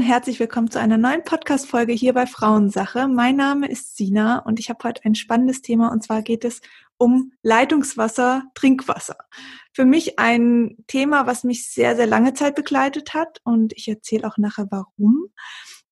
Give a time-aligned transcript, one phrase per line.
[0.00, 3.06] Und herzlich willkommen zu einer neuen Podcast-Folge hier bei Frauensache.
[3.06, 6.62] Mein Name ist Sina und ich habe heute ein spannendes Thema und zwar geht es
[6.96, 9.18] um Leitungswasser, Trinkwasser.
[9.74, 14.26] Für mich ein Thema, was mich sehr, sehr lange Zeit begleitet hat und ich erzähle
[14.26, 15.26] auch nachher warum.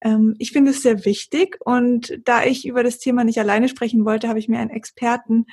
[0.00, 4.06] Ähm, ich finde es sehr wichtig und da ich über das Thema nicht alleine sprechen
[4.06, 5.44] wollte, habe ich mir einen Experten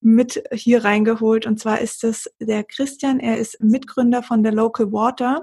[0.00, 3.20] mit hier reingeholt und zwar ist es der Christian.
[3.20, 5.42] Er ist Mitgründer von der Local Water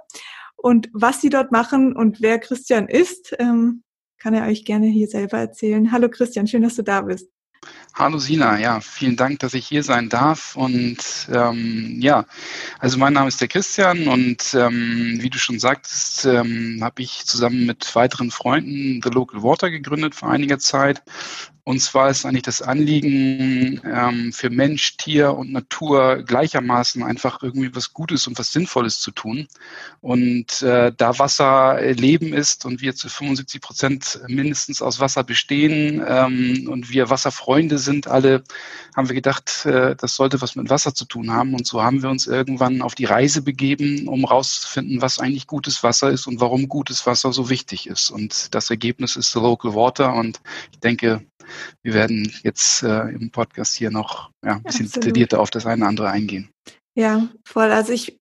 [0.58, 3.84] und was sie dort machen und wer Christian ist, ähm,
[4.20, 5.92] kann er euch gerne hier selber erzählen.
[5.92, 7.30] Hallo Christian, schön, dass du da bist.
[7.94, 10.56] Hallo Sina, ja, vielen Dank, dass ich hier sein darf.
[10.56, 10.98] Und
[11.32, 12.26] ähm, ja,
[12.80, 17.26] also mein Name ist der Christian und ähm, wie du schon sagtest, ähm, habe ich
[17.26, 21.02] zusammen mit weiteren Freunden The Local Water gegründet vor einiger Zeit.
[21.68, 27.76] Und zwar ist eigentlich das Anliegen ähm, für Mensch, Tier und Natur gleichermaßen einfach irgendwie
[27.76, 29.50] was Gutes und was Sinnvolles zu tun.
[30.00, 36.02] Und äh, da Wasser Leben ist und wir zu 75 Prozent mindestens aus Wasser bestehen
[36.08, 38.46] ähm, und wir Wasserfreunde sind alle,
[38.96, 41.54] haben wir gedacht, äh, das sollte was mit Wasser zu tun haben.
[41.54, 45.84] Und so haben wir uns irgendwann auf die Reise begeben, um rauszufinden, was eigentlich gutes
[45.84, 48.10] Wasser ist und warum gutes Wasser so wichtig ist.
[48.10, 50.14] Und das Ergebnis ist The Local Water.
[50.14, 50.40] Und
[50.72, 51.26] ich denke,
[51.84, 55.06] wir werden jetzt äh, im Podcast hier noch ja, ein bisschen Absolut.
[55.06, 56.50] detaillierter auf das eine oder andere eingehen.
[56.96, 57.72] Ja, voll.
[57.72, 58.20] Also ich,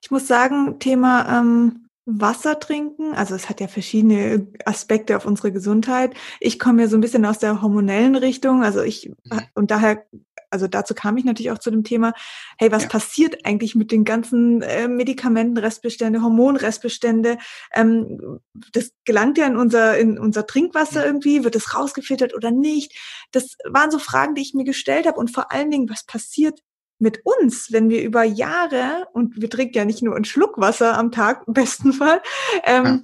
[0.00, 5.52] ich muss sagen, Thema ähm, Wasser trinken, also es hat ja verschiedene Aspekte auf unsere
[5.52, 6.14] Gesundheit.
[6.40, 9.40] Ich komme ja so ein bisschen aus der hormonellen Richtung, also ich, mhm.
[9.54, 10.04] und daher
[10.52, 12.12] also dazu kam ich natürlich auch zu dem Thema,
[12.58, 12.88] hey, was ja.
[12.90, 17.38] passiert eigentlich mit den ganzen äh, Medikamentenrestbestände, Hormonrestbestände?
[17.72, 18.40] Ähm,
[18.72, 21.06] das gelangt ja in unser, in unser Trinkwasser ja.
[21.06, 22.92] irgendwie, wird es rausgefiltert oder nicht?
[23.32, 26.60] Das waren so Fragen, die ich mir gestellt habe und vor allen Dingen, was passiert
[26.98, 30.96] mit uns, wenn wir über Jahre, und wir trinken ja nicht nur einen Schluck Wasser
[30.96, 32.22] am Tag, im besten Fall,
[32.64, 33.00] ähm, ja.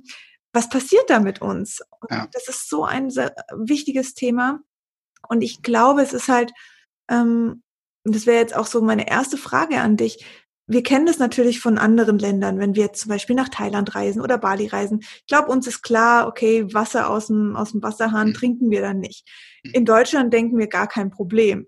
[0.52, 1.80] was passiert da mit uns?
[2.08, 4.60] Das ist so ein sehr wichtiges Thema.
[5.28, 6.52] Und ich glaube, es ist halt,
[7.08, 7.62] ähm,
[8.04, 10.24] das wäre jetzt auch so meine erste Frage an dich.
[10.66, 14.20] Wir kennen das natürlich von anderen Ländern, wenn wir jetzt zum Beispiel nach Thailand reisen
[14.20, 15.00] oder Bali reisen.
[15.00, 18.34] Ich glaube, uns ist klar, okay, Wasser aus dem, aus dem Wasserhahn mhm.
[18.34, 19.26] trinken wir dann nicht.
[19.64, 19.70] Mhm.
[19.72, 21.66] In Deutschland denken wir gar kein Problem.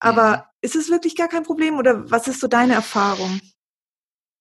[0.00, 0.42] Aber mhm.
[0.62, 3.40] ist es wirklich gar kein Problem oder was ist so deine Erfahrung?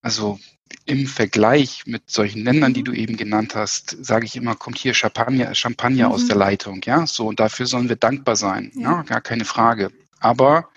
[0.02, 0.40] Also
[0.86, 4.94] im Vergleich mit solchen Ländern, die du eben genannt hast, sage ich immer, kommt hier
[4.94, 6.14] Champagner, Champagner mhm.
[6.14, 7.06] aus der Leitung, ja.
[7.06, 9.92] So, und dafür sollen wir dankbar sein, ja, ja gar keine Frage.
[10.20, 10.70] Aber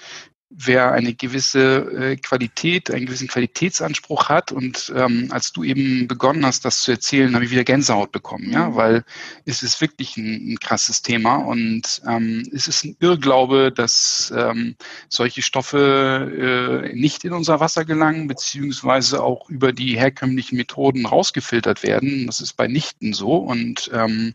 [0.50, 4.50] wer eine gewisse äh, Qualität, einen gewissen Qualitätsanspruch hat.
[4.50, 8.50] Und ähm, als du eben begonnen hast, das zu erzählen, habe ich wieder Gänsehaut bekommen,
[8.50, 8.74] ja, mhm.
[8.74, 9.04] weil
[9.44, 14.74] es ist wirklich ein, ein krasses Thema und ähm, es ist ein Irrglaube, dass ähm,
[15.08, 21.84] solche Stoffe äh, nicht in unser Wasser gelangen, beziehungsweise auch über die herkömmlichen Methoden rausgefiltert
[21.84, 22.26] werden.
[22.26, 23.36] Das ist bei Nichten so.
[23.36, 24.34] Und ähm,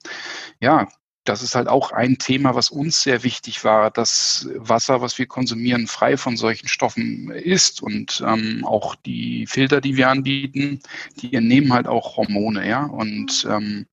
[0.62, 0.88] ja,
[1.26, 5.26] das ist halt auch ein Thema, was uns sehr wichtig war, dass Wasser, was wir
[5.26, 7.82] konsumieren, frei von solchen Stoffen ist.
[7.82, 10.80] Und ähm, auch die Filter, die wir anbieten,
[11.20, 12.86] die entnehmen halt auch Hormone, ja.
[12.86, 13.88] Und ähm,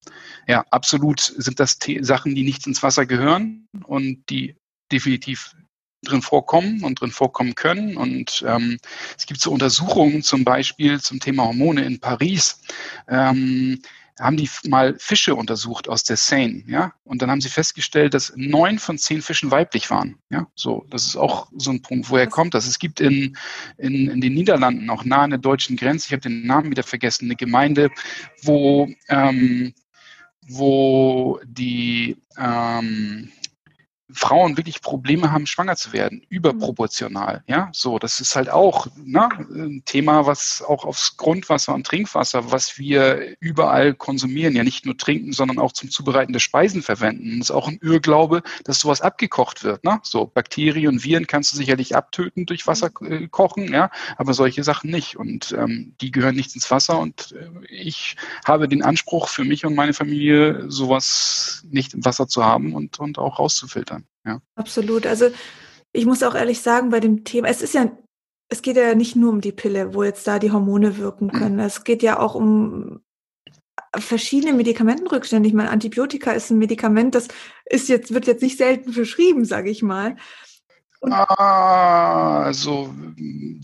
[0.47, 4.55] ja, absolut sind das The Sachen, die nicht ins Wasser gehören und die
[4.93, 5.57] definitiv
[6.05, 7.97] drin vorkommen und drin vorkommen können.
[7.97, 8.79] Und ähm,
[9.17, 12.61] es gibt so Untersuchungen zum Beispiel zum Thema Hormone in Paris.
[13.09, 13.81] Ähm,
[14.21, 18.33] haben die mal Fische untersucht aus der Seine, ja, und dann haben sie festgestellt, dass
[18.37, 22.27] neun von zehn Fischen weiblich waren, ja, so, das ist auch so ein Punkt, woher
[22.27, 22.67] kommt das?
[22.67, 23.37] Es gibt in,
[23.79, 26.83] in, in den Niederlanden, auch nah an der deutschen Grenze, ich habe den Namen wieder
[26.83, 27.91] vergessen, eine Gemeinde,
[28.43, 29.75] wo, ähm,
[30.49, 33.31] wo die, ähm,
[34.13, 37.43] Frauen wirklich Probleme haben, schwanger zu werden, überproportional.
[37.47, 42.53] Ja, so, das ist halt auch ne, ein Thema, was auch aufs Grundwasser und Trinkwasser,
[42.53, 47.39] was wir überall konsumieren, ja nicht nur trinken, sondern auch zum Zubereiten der Speisen verwenden.
[47.39, 49.85] Das ist auch ein Irrglaube, dass sowas abgekocht wird.
[49.85, 50.01] Ne?
[50.03, 54.65] So, Bakterien und Viren kannst du sicherlich abtöten durch Wasser äh, kochen, ja, aber solche
[54.65, 55.17] Sachen nicht.
[55.17, 56.99] Und ähm, die gehören nicht ins Wasser.
[56.99, 62.29] Und äh, ich habe den Anspruch für mich und meine Familie, sowas nicht im Wasser
[62.29, 64.02] zu haben und, und auch rauszufiltern.
[64.25, 64.41] Ja.
[64.55, 65.07] Absolut.
[65.07, 65.31] Also
[65.93, 67.91] ich muss auch ehrlich sagen, bei dem Thema, es ist ja,
[68.49, 71.33] es geht ja nicht nur um die Pille, wo jetzt da die Hormone wirken mhm.
[71.33, 71.59] können.
[71.61, 73.01] Es geht ja auch um
[73.99, 75.49] verschiedene Medikamentenrückstände.
[75.49, 77.29] Ich meine, Antibiotika ist ein Medikament, das
[77.67, 80.17] ist jetzt, wird jetzt nicht selten verschrieben, sage ich mal.
[81.11, 82.95] Ah, also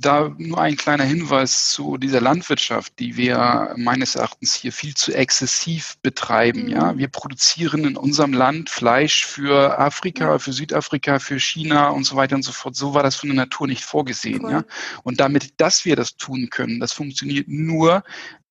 [0.01, 5.13] da nur ein kleiner Hinweis zu dieser Landwirtschaft, die wir meines Erachtens hier viel zu
[5.15, 6.65] exzessiv betreiben.
[6.65, 6.69] Mhm.
[6.69, 12.17] Ja, wir produzieren in unserem Land Fleisch für Afrika, für Südafrika, für China und so
[12.17, 12.75] weiter und so fort.
[12.75, 14.45] So war das von der Natur nicht vorgesehen.
[14.45, 14.51] Cool.
[14.51, 14.65] Ja,
[15.05, 18.03] und damit, dass wir das tun können, das funktioniert nur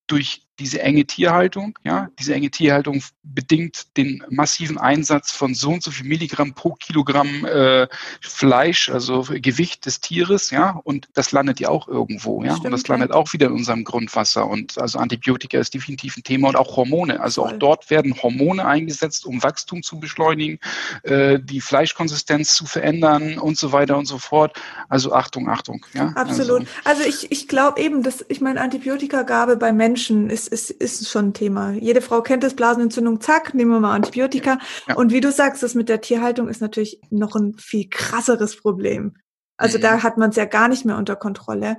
[0.08, 5.84] durch diese enge Tierhaltung, ja, diese enge Tierhaltung bedingt den massiven Einsatz von so und
[5.84, 7.88] so viel Milligramm pro Kilogramm äh,
[8.22, 12.72] Fleisch, also Gewicht des Tieres, ja, und das landet ja auch irgendwo, ja, Stimmt, und
[12.72, 13.16] das landet ja.
[13.16, 17.20] auch wieder in unserem Grundwasser und also Antibiotika ist definitiv ein Thema und auch Hormone,
[17.20, 17.54] also Voll.
[17.54, 20.60] auch dort werden Hormone eingesetzt, um Wachstum zu beschleunigen,
[21.04, 24.60] äh, die Fleischkonsistenz zu verändern und so weiter und so fort.
[24.90, 26.10] Also Achtung, Achtung, ja.
[26.16, 26.68] Absolut.
[26.84, 31.02] Also, also ich, ich glaube eben, dass ich meine Antibiotikagabe bei Menschen ist ist, ist,
[31.02, 31.72] ist schon ein Thema.
[31.72, 34.60] Jede Frau kennt das, Blasenentzündung, zack, nehmen wir mal Antibiotika.
[34.88, 34.96] Ja.
[34.96, 39.16] Und wie du sagst, das mit der Tierhaltung ist natürlich noch ein viel krasseres Problem.
[39.58, 39.82] Also mhm.
[39.82, 41.78] da hat man es ja gar nicht mehr unter Kontrolle.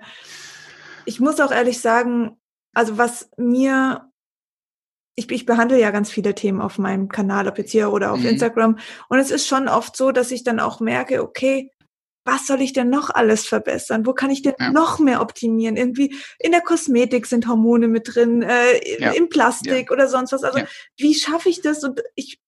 [1.04, 2.38] Ich muss auch ehrlich sagen,
[2.74, 4.08] also was mir
[5.18, 8.20] ich, ich behandle ja ganz viele Themen auf meinem Kanal, ob jetzt hier oder auf
[8.20, 8.26] mhm.
[8.26, 8.78] Instagram.
[9.08, 11.72] Und es ist schon oft so, dass ich dann auch merke, okay,
[12.28, 14.04] was soll ich denn noch alles verbessern?
[14.04, 14.70] Wo kann ich denn ja.
[14.70, 15.76] noch mehr optimieren?
[15.76, 19.12] Irgendwie in der Kosmetik sind Hormone mit drin, äh, ja.
[19.12, 19.90] im Plastik ja.
[19.90, 20.44] oder sonst was.
[20.44, 20.60] Also
[20.98, 21.82] wie schaffe ich das?
[21.84, 22.38] Und ich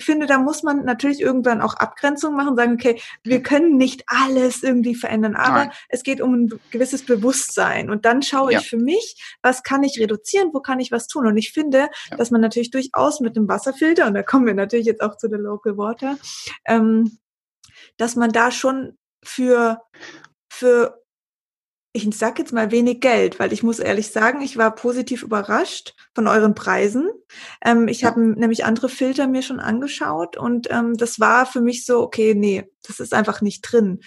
[0.00, 4.64] finde, da muss man natürlich irgendwann auch Abgrenzung machen, sagen, okay, wir können nicht alles
[4.64, 5.70] irgendwie verändern, aber Nein.
[5.88, 7.90] es geht um ein gewisses Bewusstsein.
[7.90, 11.28] Und dann schaue ich für mich, was kann ich reduzieren, wo kann ich was tun?
[11.28, 14.86] Und ich finde, dass man natürlich durchaus mit dem Wasserfilter, und da kommen wir natürlich
[14.86, 16.18] jetzt auch zu der Local Water,
[16.64, 17.18] ähm,
[17.98, 19.82] dass man da schon für,
[20.48, 21.02] für,
[21.92, 25.94] ich sag jetzt mal wenig Geld, weil ich muss ehrlich sagen, ich war positiv überrascht
[26.14, 27.08] von euren Preisen.
[27.64, 31.84] Ähm, ich habe nämlich andere Filter mir schon angeschaut und ähm, das war für mich
[31.84, 34.00] so, okay, nee, das ist einfach nicht drin.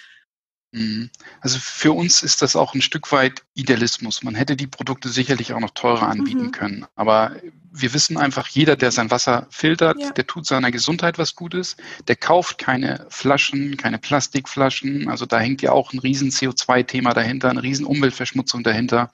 [0.72, 1.10] Mhm.
[1.42, 4.24] Also für uns ist das auch ein Stück weit Idealismus.
[4.24, 6.52] Man hätte die Produkte sicherlich auch noch teurer anbieten mhm.
[6.52, 6.86] können.
[6.96, 7.36] Aber
[7.74, 10.12] wir wissen einfach, jeder, der sein Wasser filtert, ja.
[10.12, 11.78] der tut seiner Gesundheit was Gutes.
[12.08, 15.08] Der kauft keine Flaschen, keine Plastikflaschen.
[15.08, 19.12] Also da hängt ja auch ein riesen CO2-Thema dahinter, eine riesen Umweltverschmutzung dahinter.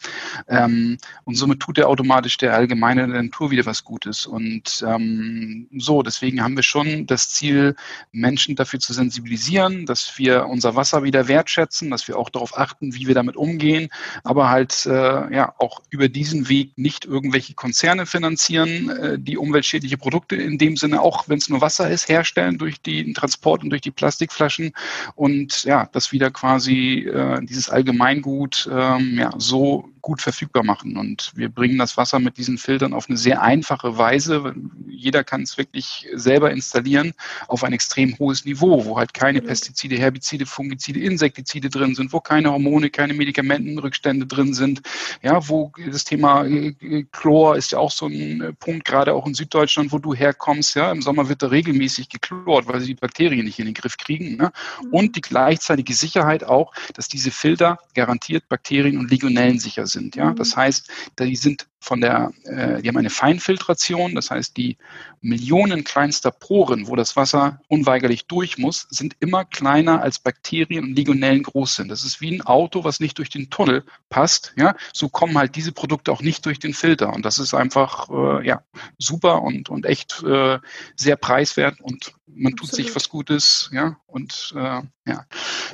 [0.47, 4.25] Ähm, und somit tut er automatisch der allgemeine Natur wieder was Gutes.
[4.25, 7.75] Und ähm, so, deswegen haben wir schon das Ziel,
[8.11, 12.95] Menschen dafür zu sensibilisieren, dass wir unser Wasser wieder wertschätzen, dass wir auch darauf achten,
[12.95, 13.89] wie wir damit umgehen,
[14.23, 14.91] aber halt äh,
[15.33, 20.57] ja auch über diesen Weg nicht irgendwelche Konzerne finanzieren produzieren, äh, die umweltschädliche Produkte in
[20.57, 23.91] dem Sinne auch, wenn es nur Wasser ist, herstellen durch den Transport und durch die
[23.91, 24.73] Plastikflaschen
[25.15, 30.95] und ja, das wieder quasi äh, dieses Allgemeingut ähm, ja, so gut verfügbar machen.
[30.95, 34.55] Und wir bringen das Wasser mit diesen Filtern auf eine sehr einfache Weise.
[34.87, 37.11] Jeder kann es wirklich selber installieren
[37.49, 42.21] auf ein extrem hohes Niveau, wo halt keine Pestizide, Herbizide, Fungizide, Insektizide drin sind, wo
[42.21, 44.81] keine Hormone, keine Medikamentenrückstände drin sind.
[45.23, 49.27] Ja, wo das Thema äh, Chlor ist ja auch so ein äh, Punkt, gerade auch
[49.27, 50.73] in Süddeutschland, wo du herkommst.
[50.75, 53.97] Ja, im Sommer wird da regelmäßig geklort, weil sie die Bakterien nicht in den Griff
[53.97, 54.37] kriegen.
[54.37, 54.53] Ne?
[54.83, 54.93] Mhm.
[54.93, 60.15] Und die gleichzeitige Sicherheit auch, dass diese Filter garantiert Bakterien und Legionellen sicher sind sind.
[60.15, 60.89] Ja, das heißt,
[61.19, 64.77] die sind von der, äh, die haben eine Feinfiltration, das heißt, die
[65.21, 70.95] Millionen kleinster Poren, wo das Wasser unweigerlich durch muss, sind immer kleiner als Bakterien und
[70.95, 71.89] Legionellen groß sind.
[71.89, 74.53] Das ist wie ein Auto, was nicht durch den Tunnel passt.
[74.57, 77.13] Ja, so kommen halt diese Produkte auch nicht durch den Filter.
[77.13, 78.63] Und das ist einfach äh, ja
[78.97, 80.59] super und und echt äh,
[80.95, 85.25] sehr preiswert und man tut sich was Gutes, ja, und äh, ja.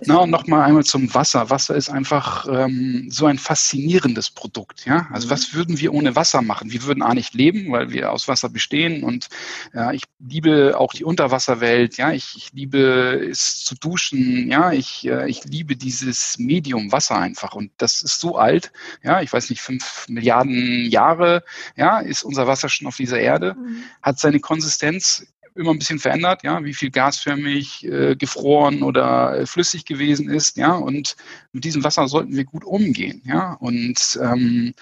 [0.05, 1.49] Na, und nochmal einmal zum Wasser.
[1.49, 5.07] Wasser ist einfach ähm, so ein faszinierendes Produkt, ja.
[5.11, 6.71] Also was würden wir ohne Wasser machen?
[6.71, 9.03] Wir würden A nicht leben, weil wir aus Wasser bestehen.
[9.03, 9.29] Und
[9.73, 15.07] ja, ich liebe auch die Unterwasserwelt, ja, ich, ich liebe es zu duschen, ja, ich,
[15.07, 17.53] äh, ich liebe dieses Medium Wasser einfach.
[17.53, 18.71] Und das ist so alt,
[19.03, 21.43] ja, ich weiß nicht, fünf Milliarden Jahre,
[21.75, 23.83] ja, ist unser Wasser schon auf dieser Erde, mhm.
[24.01, 29.45] hat seine Konsistenz immer ein bisschen verändert, ja, wie viel gasförmig, äh, gefroren oder äh,
[29.45, 31.15] flüssig gewesen ist, ja, und
[31.51, 34.73] mit diesem Wasser sollten wir gut umgehen, ja, und ähm,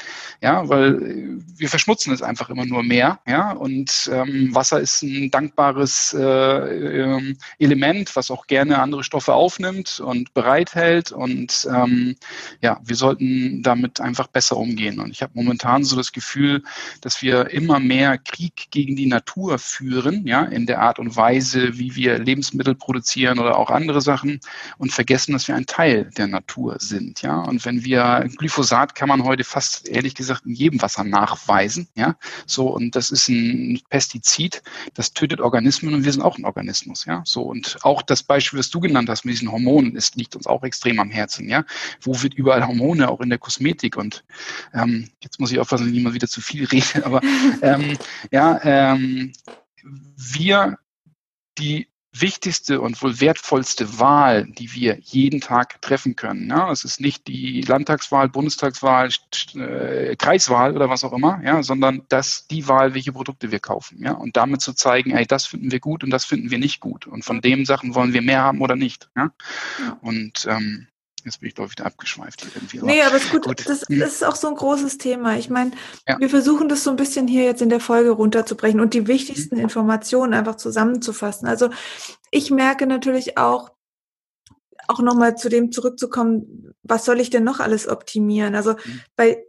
[0.41, 5.31] ja, weil wir verschmutzen es einfach immer nur mehr, ja, und ähm, Wasser ist ein
[5.31, 12.15] dankbares äh, ähm, Element, was auch gerne andere Stoffe aufnimmt und bereithält und ähm,
[12.61, 14.99] ja, wir sollten damit einfach besser umgehen.
[14.99, 16.63] Und ich habe momentan so das Gefühl,
[17.01, 21.77] dass wir immer mehr Krieg gegen die Natur führen, ja, in der Art und Weise,
[21.77, 24.39] wie wir Lebensmittel produzieren oder auch andere Sachen
[24.77, 27.21] und vergessen, dass wir ein Teil der Natur sind.
[27.21, 31.87] Ja, und wenn wir Glyphosat kann man heute fast ehrlich gesagt in jedem Wasser nachweisen.
[31.95, 32.15] Ja,
[32.45, 34.61] so und das ist ein Pestizid,
[34.93, 37.05] das tötet Organismen und wir sind auch ein Organismus.
[37.05, 40.35] Ja, so und auch das Beispiel, was du genannt hast mit diesen Hormonen, ist liegt
[40.35, 41.49] uns auch extrem am Herzen.
[41.49, 41.63] Ja,
[42.01, 44.23] wo wird überall Hormone auch in der Kosmetik und
[44.73, 47.21] ähm, jetzt muss ich aufpassen, dass ich nicht mal wieder zu viel rede, aber
[47.61, 47.97] ähm,
[48.31, 49.33] ja, ähm,
[49.83, 50.77] wir,
[51.57, 56.49] die wichtigste und wohl wertvollste Wahl, die wir jeden Tag treffen können.
[56.49, 59.09] Ja, es ist nicht die Landtagswahl, Bundestagswahl,
[59.55, 64.03] äh, Kreiswahl oder was auch immer, ja, sondern das die Wahl, welche Produkte wir kaufen.
[64.03, 66.81] Ja, und damit zu zeigen, ey, das finden wir gut und das finden wir nicht
[66.81, 67.07] gut.
[67.07, 69.09] Und von dem Sachen wollen wir mehr haben oder nicht.
[69.15, 69.31] Ja.
[70.01, 70.87] und ähm,
[71.23, 72.79] Jetzt bin ich, glaube ich, wieder abgeschweift hier irgendwie.
[72.81, 73.45] Nee, aber es ist gut.
[73.45, 73.67] gut.
[73.67, 75.37] Das, das, ist auch so ein großes Thema.
[75.37, 75.71] Ich meine,
[76.07, 76.19] ja.
[76.19, 79.55] wir versuchen das so ein bisschen hier jetzt in der Folge runterzubrechen und die wichtigsten
[79.55, 79.61] mhm.
[79.61, 81.47] Informationen einfach zusammenzufassen.
[81.47, 81.69] Also
[82.31, 83.71] ich merke natürlich auch,
[84.87, 88.55] auch nochmal zu dem zurückzukommen, was soll ich denn noch alles optimieren?
[88.55, 89.01] Also, mhm.
[89.15, 89.43] weil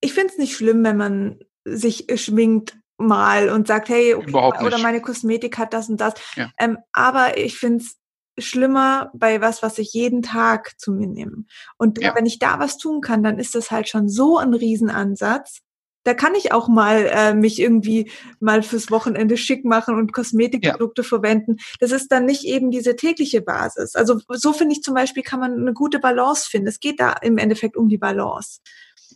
[0.00, 4.78] ich finde es nicht schlimm, wenn man sich schminkt mal und sagt, hey, okay, oder
[4.78, 6.14] meine Kosmetik hat das und das.
[6.36, 6.50] Ja.
[6.58, 7.99] Ähm, aber ich finde es
[8.40, 11.44] schlimmer bei was, was ich jeden Tag zu mir nehme.
[11.76, 12.14] Und ja.
[12.14, 15.60] wenn ich da was tun kann, dann ist das halt schon so ein Riesenansatz.
[16.04, 21.02] Da kann ich auch mal äh, mich irgendwie mal fürs Wochenende schick machen und Kosmetikprodukte
[21.02, 21.08] ja.
[21.08, 21.58] verwenden.
[21.78, 23.94] Das ist dann nicht eben diese tägliche Basis.
[23.94, 26.68] Also so finde ich zum Beispiel, kann man eine gute Balance finden.
[26.68, 28.60] Es geht da im Endeffekt um die Balance.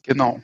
[0.04, 0.42] Genau.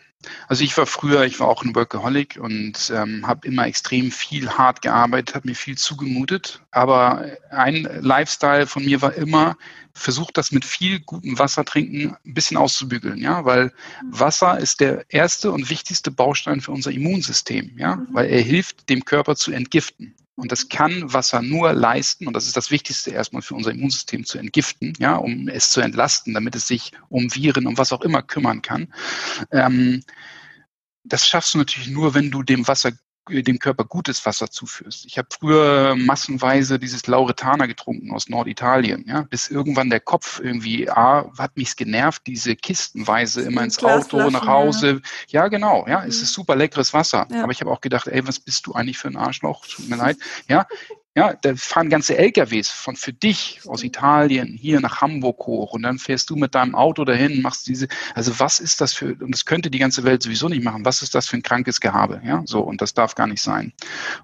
[0.49, 4.51] Also ich war früher, ich war auch ein Workaholic und ähm, habe immer extrem viel
[4.51, 6.61] hart gearbeitet, habe mir viel zugemutet.
[6.71, 9.57] Aber ein Lifestyle von mir war immer,
[9.95, 13.65] versucht das mit viel gutem Wasser trinken ein bisschen auszubügeln, ja, weil
[14.03, 14.21] mhm.
[14.21, 18.09] Wasser ist der erste und wichtigste Baustein für unser Immunsystem, ja, mhm.
[18.13, 20.15] weil er hilft dem Körper zu entgiften.
[20.41, 24.25] Und das kann Wasser nur leisten, und das ist das Wichtigste erstmal für unser Immunsystem
[24.25, 28.01] zu entgiften, ja, um es zu entlasten, damit es sich um Viren, um was auch
[28.01, 28.93] immer kümmern kann.
[29.53, 30.03] Ähm,
[31.05, 32.93] das schaffst du natürlich nur, wenn du dem Wasser
[33.31, 35.07] dem Körper gutes Wasser zuführst.
[35.07, 40.89] Ich habe früher massenweise dieses Lauretana getrunken aus Norditalien, ja, bis irgendwann der Kopf irgendwie,
[40.91, 45.01] A, hat mich's genervt, diese kistenweise immer ins Auto, nach Hause.
[45.29, 46.09] Ja, ja genau, ja, mhm.
[46.09, 47.27] es ist super leckeres Wasser.
[47.31, 47.43] Ja.
[47.43, 49.67] Aber ich habe auch gedacht, ey, was bist du eigentlich für ein Arschloch?
[49.67, 50.17] Tut mir leid.
[50.49, 50.67] Ja,
[51.17, 55.83] ja, da fahren ganze LKWs von für dich aus Italien hier nach Hamburg hoch und
[55.83, 59.33] dann fährst du mit deinem Auto dahin, machst diese, also was ist das für, und
[59.33, 62.23] das könnte die ganze Welt sowieso nicht machen, was ist das für ein krankes Gehabe,
[62.25, 63.73] ja, so, und das darf gar nicht sein.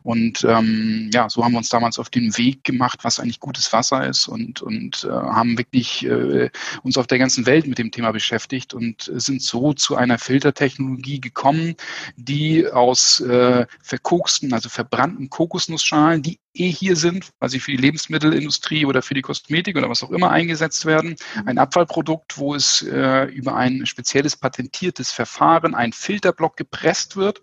[0.04, 3.72] Und ähm, ja, so haben wir uns damals auf den Weg gemacht, was eigentlich gutes
[3.72, 6.50] Wasser ist und, und äh, haben wirklich äh,
[6.84, 11.20] uns auf der ganzen Welt mit dem Thema beschäftigt und sind so zu einer Filtertechnologie
[11.20, 11.74] gekommen,
[12.16, 17.76] die aus äh, verkoksten, also verbrannten Kokosnussschalen, die eh hier sind, weil sie für die
[17.76, 21.16] Lebensmittelindustrie oder für die Kosmetik oder was auch immer eingesetzt werden.
[21.34, 21.48] Mhm.
[21.48, 27.42] Ein Abfallprodukt, wo es äh, über ein spezielles patentiertes Verfahren ein Filterblock gepresst wird,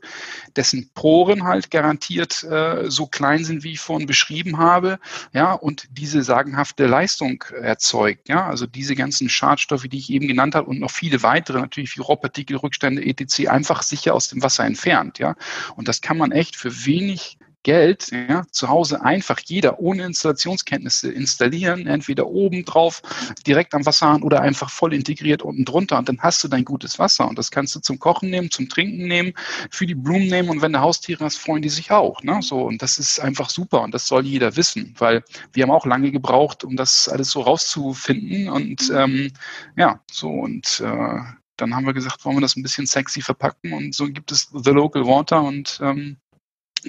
[0.56, 5.00] dessen Poren halt garantiert äh, so klein sind, wie ich vorhin beschrieben habe,
[5.34, 10.56] ja, und diese sagenhafte Leistung erzeugt, ja, also diese ganzen Schadstoffe, die ich eben genannt
[10.56, 14.66] habe und noch viele weitere, natürlich wie Rohpartikel, Rückstände, etc., einfach sicher aus dem Wasser
[14.66, 15.36] entfernt, ja.
[15.76, 21.12] Und das kann man echt für wenig Geld ja, zu Hause einfach jeder ohne Installationskenntnisse
[21.12, 23.02] installieren, entweder oben drauf,
[23.48, 27.00] direkt am Wasserhahn oder einfach voll integriert unten drunter und dann hast du dein gutes
[27.00, 29.34] Wasser und das kannst du zum Kochen nehmen, zum Trinken nehmen,
[29.72, 32.22] für die Blumen nehmen und wenn du Haustiere hast, freuen die sich auch.
[32.24, 32.42] Ne?
[32.42, 35.86] So und das ist einfach super und das soll jeder wissen, weil wir haben auch
[35.86, 39.32] lange gebraucht, um das alles so rauszufinden und ähm,
[39.78, 41.20] ja, so und äh,
[41.58, 44.50] dann haben wir gesagt, wollen wir das ein bisschen sexy verpacken und so gibt es
[44.54, 46.18] The Local Water und ähm,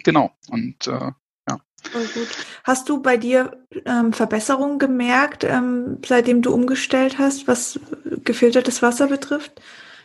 [0.02, 0.32] Genau.
[0.48, 1.12] Und äh,
[1.48, 1.60] ja.
[1.90, 2.28] Voll gut.
[2.64, 7.78] Hast du bei dir ähm, Verbesserungen gemerkt, ähm, seitdem du umgestellt hast, was
[8.24, 9.60] gefiltertes Wasser betrifft?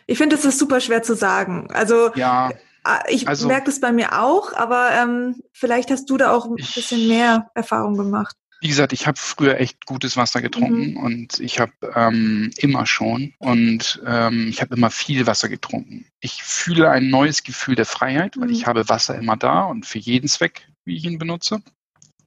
[0.06, 1.68] Ich finde, es ist super schwer zu sagen.
[1.72, 2.50] Also ja,
[2.84, 6.46] äh, ich also, merke das bei mir auch, aber ähm, vielleicht hast du da auch
[6.46, 8.36] ein bisschen mehr Erfahrung gemacht.
[8.60, 10.96] Wie gesagt, ich habe früher echt gutes Wasser getrunken mhm.
[10.98, 16.06] und ich habe ähm, immer schon und ähm, ich habe immer viel Wasser getrunken.
[16.20, 18.54] Ich fühle ein neues Gefühl der Freiheit, weil mhm.
[18.54, 21.62] ich habe Wasser immer da und für jeden Zweck, wie ich ihn benutze.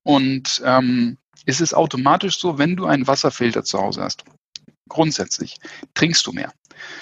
[0.01, 4.23] Und ähm, es ist automatisch so, wenn du einen Wasserfilter zu Hause hast,
[4.89, 5.57] grundsätzlich
[5.93, 6.51] trinkst du mehr.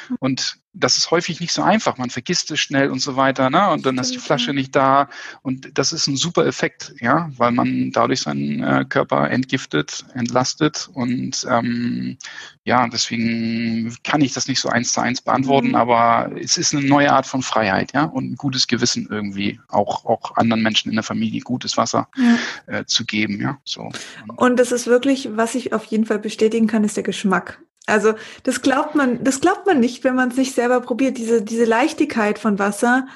[0.10, 0.18] Mhm.
[0.20, 1.98] Und das ist häufig nicht so einfach.
[1.98, 3.70] Man vergisst es schnell und so weiter, ne?
[3.72, 5.10] Und dann ist die Flasche nicht da.
[5.42, 10.90] Und das ist ein super Effekt, ja, weil man dadurch seinen äh, Körper entgiftet, entlastet.
[10.94, 12.18] Und ähm,
[12.64, 15.76] ja, deswegen kann ich das nicht so eins zu eins beantworten, mhm.
[15.76, 20.06] aber es ist eine neue Art von Freiheit, ja, und ein gutes Gewissen irgendwie, auch,
[20.06, 22.80] auch anderen Menschen in der Familie gutes Wasser ja.
[22.80, 23.60] äh, zu geben, ja.
[23.66, 23.92] So.
[24.38, 27.62] Und das ist wirklich, was ich auf jeden Fall bestätigen kann, ist der Geschmack.
[27.88, 31.18] Also das glaubt man, das glaubt man nicht, wenn man es nicht selber probiert.
[31.18, 33.08] Diese, diese Leichtigkeit von Wasser,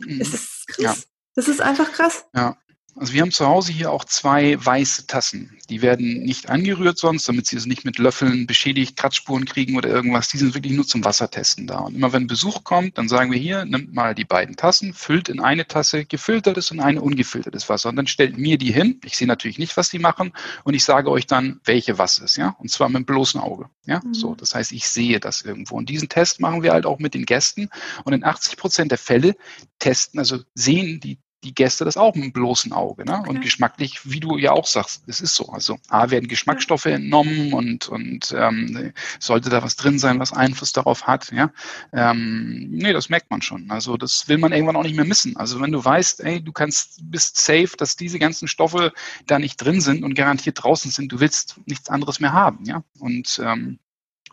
[0.00, 0.20] mhm.
[0.20, 0.78] es ist krass.
[0.78, 0.94] Ja.
[1.34, 2.26] Das ist einfach krass.
[2.34, 2.56] Ja.
[2.98, 5.58] Also wir haben zu Hause hier auch zwei weiße Tassen.
[5.68, 9.90] Die werden nicht angerührt sonst, damit sie es nicht mit Löffeln beschädigt, Kratzspuren kriegen oder
[9.90, 10.28] irgendwas.
[10.28, 11.80] Die sind wirklich nur zum Wassertesten da.
[11.80, 15.28] Und immer wenn Besuch kommt, dann sagen wir hier, nimmt mal die beiden Tassen, füllt
[15.28, 17.90] in eine Tasse gefiltertes und eine ungefiltertes Wasser.
[17.90, 18.98] Und dann stellt mir die hin.
[19.04, 20.32] Ich sehe natürlich nicht, was die machen.
[20.64, 22.56] Und ich sage euch dann, welche was ist, ja.
[22.58, 23.68] Und zwar mit dem bloßen Auge.
[23.84, 24.14] Ja, mhm.
[24.14, 24.34] so.
[24.34, 25.76] Das heißt, ich sehe das irgendwo.
[25.76, 27.68] Und diesen Test machen wir halt auch mit den Gästen.
[28.04, 29.36] Und in 80 Prozent der Fälle
[29.78, 33.04] testen, also sehen die die Gäste das auch mit dem bloßen Auge.
[33.04, 33.18] Ne?
[33.18, 33.28] Okay.
[33.28, 35.48] Und geschmacklich, wie du ja auch sagst, es ist so.
[35.50, 40.72] Also A werden Geschmacksstoffe entnommen und, und ähm, sollte da was drin sein, was Einfluss
[40.72, 41.30] darauf hat.
[41.32, 41.52] Ja?
[41.92, 43.70] Ähm, nee, das merkt man schon.
[43.70, 45.36] Also das will man irgendwann auch nicht mehr missen.
[45.36, 48.92] Also wenn du weißt, ey, du kannst, bist safe, dass diese ganzen Stoffe
[49.26, 52.64] da nicht drin sind und garantiert draußen sind, du willst nichts anderes mehr haben.
[52.64, 52.82] Ja?
[52.98, 53.78] Und ähm,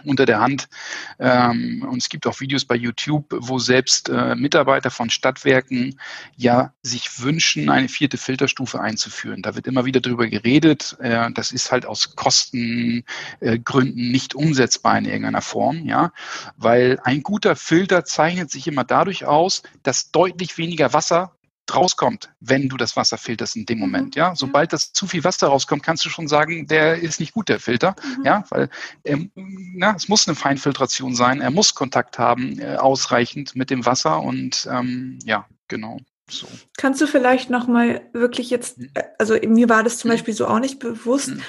[0.05, 0.67] unter der Hand.
[1.19, 5.99] Ähm, und es gibt auch Videos bei YouTube, wo selbst äh, Mitarbeiter von Stadtwerken
[6.35, 9.41] ja sich wünschen, eine vierte Filterstufe einzuführen.
[9.41, 10.97] Da wird immer wieder drüber geredet.
[10.99, 13.03] Äh, das ist halt aus Kostengründen
[13.41, 16.11] äh, nicht umsetzbar in irgendeiner Form, ja,
[16.57, 21.31] weil ein guter Filter zeichnet sich immer dadurch aus, dass deutlich weniger Wasser
[21.73, 23.83] rauskommt, wenn du das Wasser filterst in dem mhm.
[23.83, 24.15] Moment.
[24.15, 27.49] Ja, sobald das zu viel Wasser rauskommt, kannst du schon sagen, der ist nicht gut,
[27.49, 27.95] der Filter.
[28.17, 28.25] Mhm.
[28.25, 28.69] Ja, weil
[29.05, 31.41] ähm, na, es muss eine Feinfiltration sein.
[31.41, 35.99] Er muss Kontakt haben, äh, ausreichend mit dem Wasser und ähm, ja, genau.
[36.29, 36.47] So.
[36.77, 38.89] Kannst du vielleicht noch mal wirklich jetzt, mhm.
[38.93, 40.13] äh, also mir war das zum mhm.
[40.13, 41.41] Beispiel so auch nicht bewusst, mhm.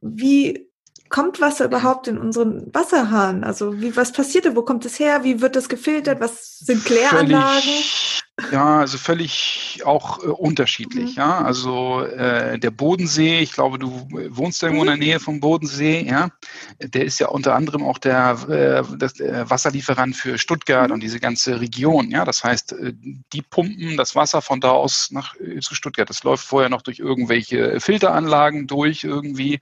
[0.00, 0.68] wie
[1.08, 3.44] kommt Wasser überhaupt in unseren Wasserhahn?
[3.44, 4.54] Also wie was passiert da?
[4.54, 5.24] Wo kommt es her?
[5.24, 6.20] Wie wird das gefiltert?
[6.20, 7.62] Was sind Kläranlagen?
[7.62, 11.10] Völlig, ja, also völlig auch äh, unterschiedlich.
[11.10, 11.16] Mhm.
[11.16, 14.90] Ja, also äh, der Bodensee, ich glaube, du wohnst irgendwo mhm.
[14.90, 16.06] in der Nähe vom Bodensee.
[16.08, 16.30] Ja,
[16.80, 20.94] der ist ja unter anderem auch der, äh, das, der Wasserlieferant für Stuttgart mhm.
[20.94, 22.10] und diese ganze Region.
[22.10, 22.92] Ja, das heißt, äh,
[23.32, 26.08] die pumpen das Wasser von da aus nach äh, zu Stuttgart.
[26.08, 29.58] Das läuft vorher noch durch irgendwelche Filteranlagen durch irgendwie.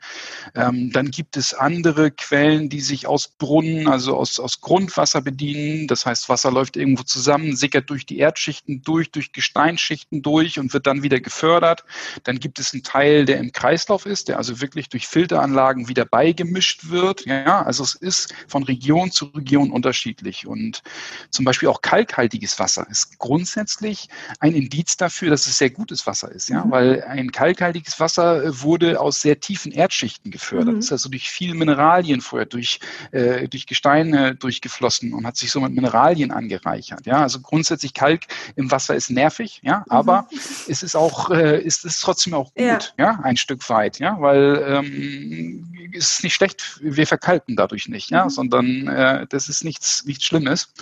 [0.55, 5.87] Ähm, dann gibt es andere Quellen, die sich aus Brunnen, also aus aus Grundwasser bedienen.
[5.87, 10.59] Das heißt, Wasser läuft irgendwo zusammen, sickert durch die Erdschicht Schichten durch, durch Gesteinsschichten durch
[10.59, 11.85] und wird dann wieder gefördert.
[12.25, 16.05] Dann gibt es einen Teil, der im Kreislauf ist, der also wirklich durch Filteranlagen wieder
[16.05, 17.25] beigemischt wird.
[17.27, 20.47] Ja, also es ist von Region zu Region unterschiedlich.
[20.47, 20.83] Und
[21.31, 24.09] zum Beispiel auch kalkhaltiges Wasser ist grundsätzlich
[24.41, 26.49] ein Indiz dafür, dass es sehr gutes Wasser ist.
[26.49, 26.71] Ja, mhm.
[26.71, 30.75] weil ein kalkhaltiges Wasser wurde aus sehr tiefen Erdschichten gefördert.
[30.75, 30.77] Mhm.
[30.77, 32.81] Das ist also durch viele Mineralien vorher, durch,
[33.13, 37.07] äh, durch Gesteine durchgeflossen und hat sich so mit Mineralien angereichert.
[37.07, 38.27] Ja, also grundsätzlich Kalk
[38.57, 40.39] im Wasser ist nervig, ja, aber mhm.
[40.69, 42.79] es ist auch, äh, ist es trotzdem auch gut, ja.
[42.99, 48.11] ja, ein Stück weit, ja, weil ähm, es ist nicht schlecht, wir verkalken dadurch nicht,
[48.11, 48.31] ja, mhm.
[48.31, 50.73] sondern äh, das ist nichts, nichts Schlimmes.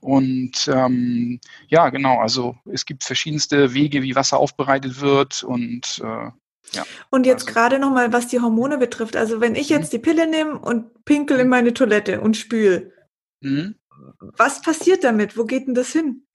[0.00, 6.30] Und ähm, ja, genau, also es gibt verschiedenste Wege, wie Wasser aufbereitet wird und äh,
[6.74, 7.54] ja, und jetzt also.
[7.54, 9.16] gerade nochmal, was die Hormone betrifft.
[9.16, 9.96] Also wenn ich jetzt mhm.
[9.96, 12.92] die Pille nehme und pinkel in meine Toilette und spül,
[13.40, 13.74] mhm.
[14.20, 15.36] was passiert damit?
[15.36, 16.26] Wo geht denn das hin?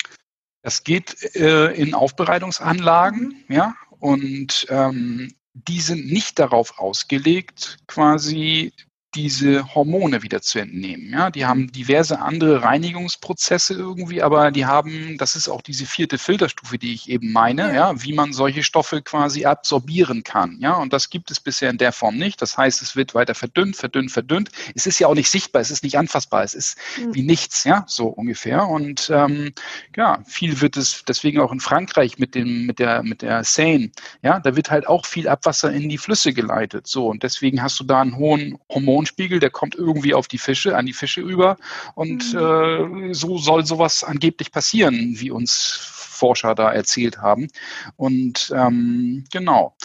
[0.67, 8.73] Das geht äh, in Aufbereitungsanlagen, ja, und ähm, die sind nicht darauf ausgelegt, quasi
[9.17, 11.09] diese Hormone wieder zu entnehmen.
[11.11, 16.19] Ja, die haben diverse andere Reinigungsprozesse irgendwie, aber die haben, das ist auch diese vierte
[16.19, 20.59] Filterstufe, die ich eben meine, ja, wie man solche Stoffe quasi absorbieren kann.
[20.59, 22.43] Ja, und das gibt es bisher in der Form nicht.
[22.43, 24.51] Das heißt, es wird weiter verdünnt, verdünnt, verdünnt.
[24.75, 27.15] Es ist ja auch nicht sichtbar, es ist nicht anfassbar, es ist mhm.
[27.15, 28.67] wie nichts, ja, so ungefähr.
[28.67, 29.51] Und ähm,
[29.95, 33.89] ja, viel wird es deswegen auch in Frankreich mit dem, mit der, mit der Seine,
[34.21, 36.85] ja, da wird halt auch viel Abwasser in die Flüsse geleitet.
[36.85, 40.37] So, und deswegen hast du da einen hohen Hormon Hormonspiegel, der kommt irgendwie auf die
[40.37, 41.57] Fische, an die Fische über.
[41.95, 43.09] Und mhm.
[43.09, 47.47] äh, so soll sowas angeblich passieren, wie uns Forscher da erzählt haben.
[47.95, 49.75] Und ähm, genau.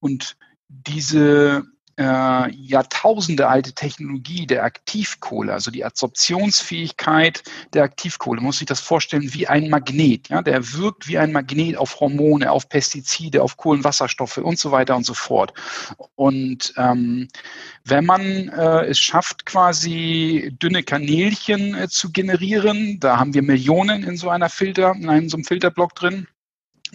[0.00, 0.36] Und
[0.68, 1.64] diese
[1.96, 9.34] äh, Jahrtausende alte Technologie der Aktivkohle, also die Adsorptionsfähigkeit der Aktivkohle, muss sich das vorstellen
[9.34, 10.28] wie ein Magnet.
[10.28, 10.42] Ja?
[10.42, 15.04] Der wirkt wie ein Magnet auf Hormone, auf Pestizide, auf Kohlenwasserstoffe und so weiter und
[15.04, 15.52] so fort.
[16.14, 17.28] Und ähm,
[17.84, 24.04] wenn man äh, es schafft, quasi dünne Kanälchen äh, zu generieren, da haben wir Millionen
[24.04, 26.26] in so einer Filter, in einem so einem Filterblock drin,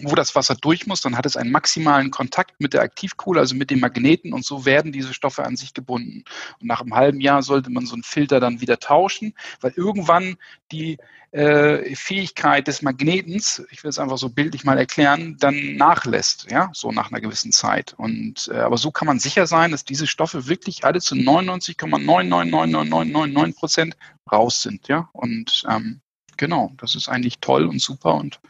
[0.02, 3.54] wo das Wasser durch muss, dann hat es einen maximalen Kontakt mit der Aktivkohle, also
[3.54, 6.24] mit den Magneten und so werden diese Stoffe an sich gebunden.
[6.60, 10.36] Und nach einem halben Jahr sollte man so einen Filter dann wieder tauschen, weil irgendwann
[10.70, 10.98] die
[11.32, 16.70] äh, Fähigkeit des Magnetens, ich will es einfach so bildlich mal erklären, dann nachlässt, ja,
[16.72, 17.94] so nach einer gewissen Zeit.
[17.98, 23.56] Und äh, aber so kann man sicher sein, dass diese Stoffe wirklich alle zu 99,999999
[23.56, 23.96] Prozent
[24.30, 25.08] raus sind, ja.
[25.12, 26.00] Und ähm,
[26.36, 28.40] genau, das ist eigentlich toll und super und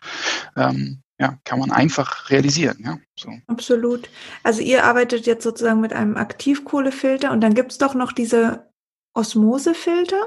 [0.56, 2.78] ähm, ja, kann man einfach realisieren.
[2.84, 3.32] Ja, so.
[3.48, 4.08] Absolut.
[4.42, 8.70] Also ihr arbeitet jetzt sozusagen mit einem Aktivkohlefilter und dann gibt es doch noch diese
[9.14, 10.20] Osmosefilter.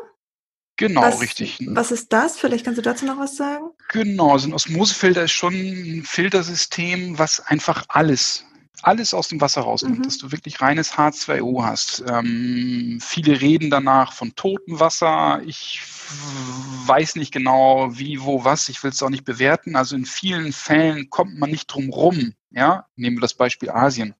[0.78, 1.60] Genau, was, richtig.
[1.70, 2.38] Was ist das?
[2.38, 3.70] Vielleicht kannst du dazu noch was sagen?
[3.90, 8.46] Genau, so ein Osmosefilter ist schon ein Filtersystem, was einfach alles
[8.84, 10.04] alles aus dem Wasser rausnimmt, mhm.
[10.04, 12.04] dass du wirklich reines H2O hast.
[12.10, 15.42] Ähm, viele reden danach von totem Wasser.
[15.46, 15.82] Ich
[16.86, 18.69] weiß nicht genau, wie, wo, was.
[18.69, 19.76] Ich will es auch nicht bewerten.
[19.76, 22.34] Also in vielen Fällen kommt man nicht drum rum.
[22.50, 24.15] Ja, nehmen wir das Beispiel Asien.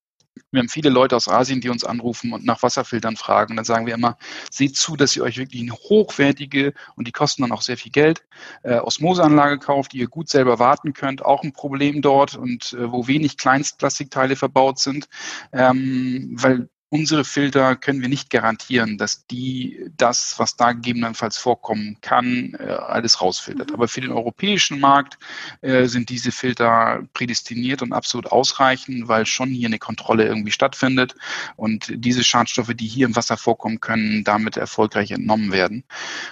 [0.52, 3.56] Wir haben viele Leute aus Asien, die uns anrufen und nach Wasserfiltern fragen.
[3.56, 4.18] Dann sagen wir immer,
[4.50, 7.92] seht zu, dass ihr euch wirklich eine hochwertige und die kosten dann auch sehr viel
[7.92, 8.24] Geld,
[8.64, 11.24] äh, Osmoseanlage kauft, die ihr gut selber warten könnt.
[11.24, 15.08] Auch ein Problem dort und äh, wo wenig Kleinstplastikteile verbaut sind,
[15.52, 21.98] ähm, weil unsere Filter können wir nicht garantieren, dass die das, was da gegebenenfalls vorkommen
[22.02, 23.70] kann, äh, alles rausfiltert.
[23.70, 23.76] Mhm.
[23.76, 25.18] Aber für den europäischen Markt
[25.62, 31.16] äh, sind diese Filter prädestiniert und absolut ausreichend, weil schon hier eine Kontrolle irgendwie stattfindet
[31.56, 35.86] und diese Schadstoffe, die hier im Wasser vorkommen können, damit erfolgreich entnommen werden.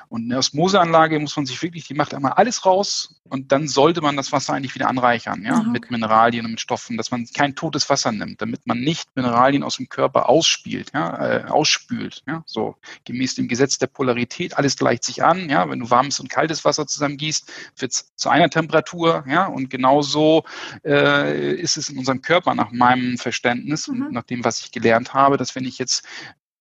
[0.10, 4.02] Und eine Osmoseanlage muss man sich wirklich, die macht einmal alles raus und dann sollte
[4.02, 5.70] man das Wasser eigentlich wieder anreichern, ja, okay.
[5.70, 9.64] mit Mineralien und mit Stoffen, dass man kein totes Wasser nimmt, damit man nicht Mineralien
[9.64, 14.58] aus dem Körper aus ausspielt, ja, äh, ausspült, ja, so gemäß dem Gesetz der Polarität,
[14.58, 18.12] alles gleicht sich an, ja, wenn du warmes und kaltes Wasser zusammen gießt, wird es
[18.16, 20.44] zu einer Temperatur, ja, und genauso
[20.84, 24.08] äh, ist es in unserem Körper nach meinem Verständnis mhm.
[24.08, 26.04] und nach dem, was ich gelernt habe, dass wenn ich jetzt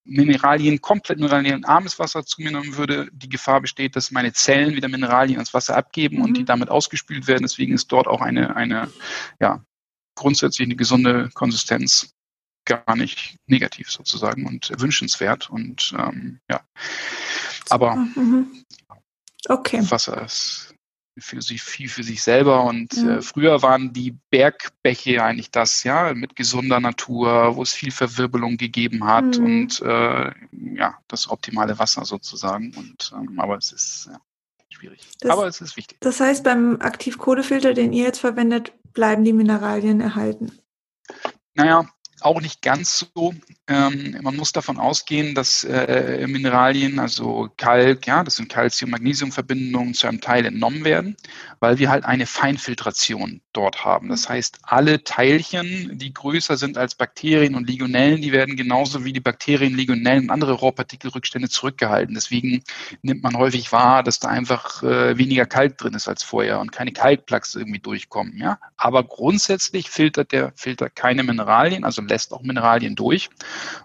[0.04, 4.88] Mineralien, komplett mineralienarmes Wasser zu mir nehmen würde, die Gefahr besteht, dass meine Zellen wieder
[4.88, 6.24] Mineralien ans Wasser abgeben mhm.
[6.24, 6.46] und die mhm.
[6.46, 7.42] damit ausgespült werden.
[7.42, 8.90] Deswegen ist dort auch eine, eine
[9.38, 9.62] ja,
[10.14, 12.14] grundsätzlich eine gesunde Konsistenz
[12.68, 15.50] gar nicht negativ sozusagen und wünschenswert.
[15.50, 16.60] Und ähm, ja,
[17.70, 18.64] aber mhm.
[19.48, 19.80] okay.
[19.90, 20.74] Wasser ist
[21.20, 23.08] für sich viel für sich selber und mhm.
[23.08, 28.56] äh, früher waren die Bergbäche eigentlich das, ja, mit gesunder Natur, wo es viel Verwirbelung
[28.56, 29.44] gegeben hat mhm.
[29.44, 32.72] und äh, ja, das optimale Wasser sozusagen.
[32.76, 34.20] Und ähm, aber es ist ja,
[34.70, 35.00] schwierig.
[35.20, 35.98] Das, aber es ist wichtig.
[36.00, 40.52] Das heißt, beim Aktivkohlefilter, den ihr jetzt verwendet, bleiben die Mineralien erhalten.
[41.54, 41.88] Naja,
[42.22, 43.34] auch nicht ganz so.
[43.66, 50.06] Ähm, man muss davon ausgehen, dass äh, Mineralien, also Kalk, ja, das sind Calcium-Magnesium-Verbindungen zu
[50.06, 51.16] einem Teil entnommen werden,
[51.60, 54.08] weil wir halt eine Feinfiltration dort haben.
[54.08, 59.12] Das heißt, alle Teilchen, die größer sind als Bakterien und Legionellen, die werden genauso wie
[59.12, 62.14] die Bakterien, Legionellen und andere Rohrpartikelrückstände zurückgehalten.
[62.14, 62.62] Deswegen
[63.02, 66.72] nimmt man häufig wahr, dass da einfach äh, weniger Kalk drin ist als vorher und
[66.72, 68.38] keine Kalkplaques irgendwie durchkommen.
[68.38, 68.58] Ja?
[68.76, 73.30] Aber grundsätzlich filtert der Filter keine Mineralien, also lässt auch Mineralien durch.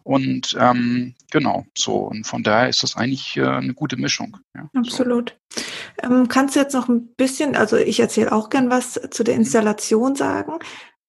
[0.04, 1.96] Und ähm, genau, so.
[1.98, 4.38] Und von daher ist das eigentlich äh, eine gute Mischung.
[4.56, 5.38] Ja, Absolut.
[5.50, 5.62] So.
[6.04, 9.36] Ähm, kannst du jetzt noch ein bisschen, also ich erzähle auch gern was zu der
[9.36, 10.54] Installation sagen.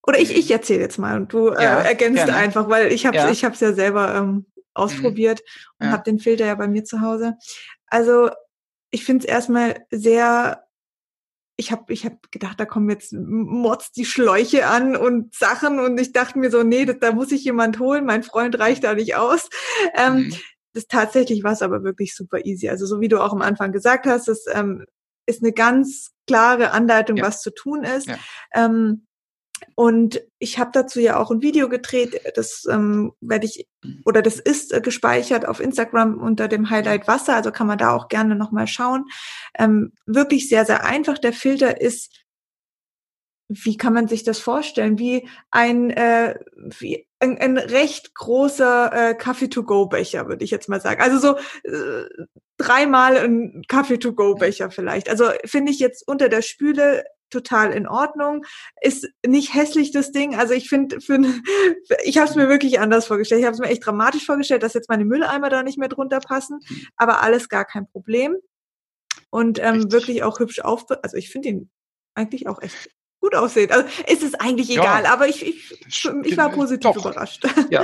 [0.07, 2.35] Oder ich, ich erzähle jetzt mal und du äh, ja, ergänzt gerne.
[2.35, 3.51] einfach, weil ich habe es ja.
[3.51, 5.41] ja selber ähm, ausprobiert
[5.79, 5.87] mhm.
[5.87, 7.39] und habe den Filter ja bei mir zu Hause.
[7.87, 8.31] Also
[8.91, 10.64] ich finde es erstmal sehr
[11.57, 15.99] ich habe ich hab gedacht, da kommen jetzt Mods die Schläuche an und Sachen und
[16.01, 18.95] ich dachte mir so, nee, das, da muss ich jemand holen, mein Freund reicht da
[18.95, 19.49] nicht aus.
[19.95, 20.35] Ähm, mhm.
[20.73, 22.69] Das tatsächlich war es aber wirklich super easy.
[22.69, 24.85] Also so wie du auch am Anfang gesagt hast, das ähm,
[25.27, 27.25] ist eine ganz klare Anleitung, ja.
[27.25, 28.09] was zu tun ist.
[28.09, 28.19] Ja.
[28.55, 29.07] Ähm,
[29.75, 33.67] und ich habe dazu ja auch ein Video gedreht, das ähm, werde ich
[34.05, 37.93] oder das ist äh, gespeichert auf Instagram unter dem Highlight Wasser, also kann man da
[37.95, 39.07] auch gerne nochmal schauen.
[39.59, 41.19] Ähm, wirklich sehr, sehr einfach.
[41.19, 42.25] Der Filter ist,
[43.49, 44.99] wie kann man sich das vorstellen?
[44.99, 46.37] Wie ein, äh,
[46.79, 51.03] wie ein, ein recht großer äh, Kaffee-to-go-Becher, würde ich jetzt mal sagen.
[51.03, 51.37] Also so
[51.69, 52.05] äh,
[52.59, 55.09] dreimal ein Kaffee-to-go-Becher vielleicht.
[55.09, 57.05] Also finde ich jetzt unter der Spüle
[57.35, 58.45] total in Ordnung.
[58.81, 60.35] Ist nicht hässlich das Ding.
[60.35, 60.99] Also ich finde,
[62.05, 63.41] ich habe es mir wirklich anders vorgestellt.
[63.41, 66.21] Ich habe es mir echt dramatisch vorgestellt, dass jetzt meine Mülleimer da nicht mehr drunter
[66.21, 66.61] passen.
[66.69, 66.87] Mhm.
[66.97, 68.37] Aber alles gar kein Problem.
[69.31, 70.87] Und ähm, wirklich auch hübsch auf.
[71.03, 71.71] Also ich finde ihn
[72.15, 72.91] eigentlich auch echt
[73.35, 73.71] gut aussehen.
[73.71, 75.77] Also ist es eigentlich egal, ja, aber ich, ich,
[76.25, 76.97] ich war positiv doch.
[76.97, 77.47] überrascht.
[77.71, 77.83] Ja,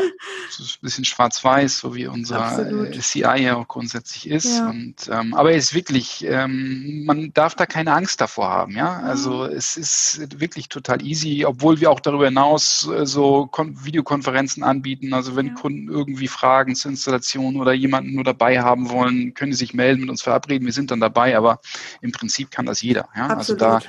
[0.49, 4.59] es ist ein bisschen schwarz-weiß, so wie unser äh, CI ja auch grundsätzlich ist.
[4.59, 4.69] Ja.
[4.69, 8.77] Und, ähm, aber es ist wirklich, ähm, man darf da keine Angst davor haben.
[8.77, 9.57] Ja, also mhm.
[9.57, 15.15] es ist wirklich total easy, obwohl wir auch darüber hinaus äh, so Kon Videokonferenzen anbieten.
[15.15, 15.55] Also wenn ja.
[15.55, 20.03] Kunden irgendwie Fragen zur Installation oder jemanden nur dabei haben wollen, können sie sich melden,
[20.03, 20.67] mit uns verabreden.
[20.67, 21.59] Wir sind dann dabei, aber
[22.03, 23.09] im Prinzip kann das jeder.
[23.17, 23.39] Ja, Absolut.
[23.39, 23.81] also da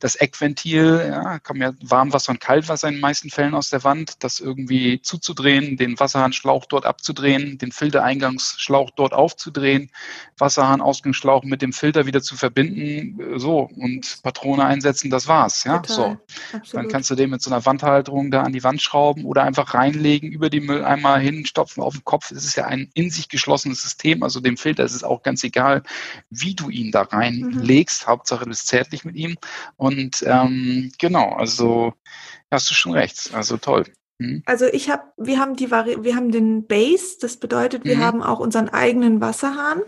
[0.00, 4.24] das Eckventil, ja, kommen ja Warmwasser und Kaltwasser in den meisten Fällen aus der Wand,
[4.24, 9.90] das irgendwie zuzudrehen, den Wasserhahnschlauch dort abzudrehen, den Filtereingangsschlauch dort aufzudrehen,
[10.38, 15.96] Wasserhahnausgangsschlauch mit dem Filter wieder zu verbinden, so und Patrone einsetzen, das war's, ja, Total.
[15.96, 16.56] so.
[16.56, 16.74] Absolut.
[16.74, 19.74] Dann kannst du den mit so einer Wandhalterung da an die Wand schrauben oder einfach
[19.74, 22.30] reinlegen, über die Mülleimer hinstopfen auf den Kopf.
[22.30, 25.44] Es ist ja ein in sich geschlossenes System, also dem Filter ist es auch ganz
[25.44, 25.82] egal,
[26.30, 28.06] wie du ihn da reinlegst.
[28.06, 28.10] Mhm.
[28.10, 29.36] Hauptsache, du bist zärtlich mit ihm.
[29.76, 29.89] Und
[30.24, 31.94] ähm, genau, also
[32.50, 33.30] hast du schon recht.
[33.34, 33.84] Also toll.
[34.18, 34.42] Mhm.
[34.46, 38.02] Also ich habe, wir haben die Vari wir haben den Base, das bedeutet, wir mhm.
[38.02, 39.82] haben auch unseren eigenen Wasserhahn.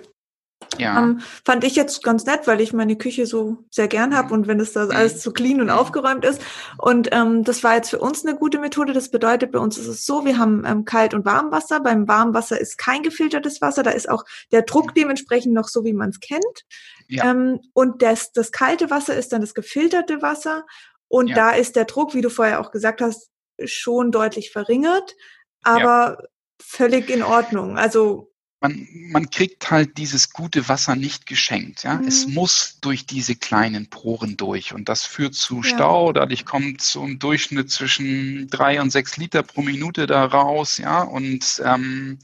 [0.79, 1.03] Ja.
[1.03, 4.33] Ähm, fand ich jetzt ganz nett, weil ich meine Küche so sehr gern habe mhm.
[4.33, 5.73] und wenn es da alles so clean und mhm.
[5.73, 6.41] aufgeräumt ist.
[6.79, 8.93] Und ähm, das war jetzt für uns eine gute Methode.
[8.93, 11.81] Das bedeutet, bei uns ist es so, wir haben ähm, Kalt- und Warmwasser.
[11.81, 14.95] Beim Warmwasser ist kein gefiltertes Wasser, da ist auch der Druck mhm.
[14.95, 16.65] dementsprechend noch so, wie man es kennt.
[17.09, 17.31] Ja.
[17.31, 20.65] Ähm, und das, das kalte Wasser ist dann das gefilterte Wasser.
[21.09, 21.35] Und ja.
[21.35, 23.31] da ist der Druck, wie du vorher auch gesagt hast,
[23.65, 25.15] schon deutlich verringert,
[25.63, 26.29] aber ja.
[26.61, 27.79] völlig in Ordnung.
[27.79, 28.32] Also
[28.63, 31.83] man, man kriegt halt dieses gute Wasser nicht geschenkt.
[31.83, 31.97] Ja?
[31.97, 32.07] Mhm.
[32.07, 35.63] Es muss durch diese kleinen Poren durch und das führt zu ja.
[35.65, 36.13] Stau.
[36.13, 40.79] Dadurch kommt so ein Durchschnitt zwischen drei und sechs Liter pro Minute da raus.
[40.79, 41.03] Ja?
[41.03, 42.19] Und ähm,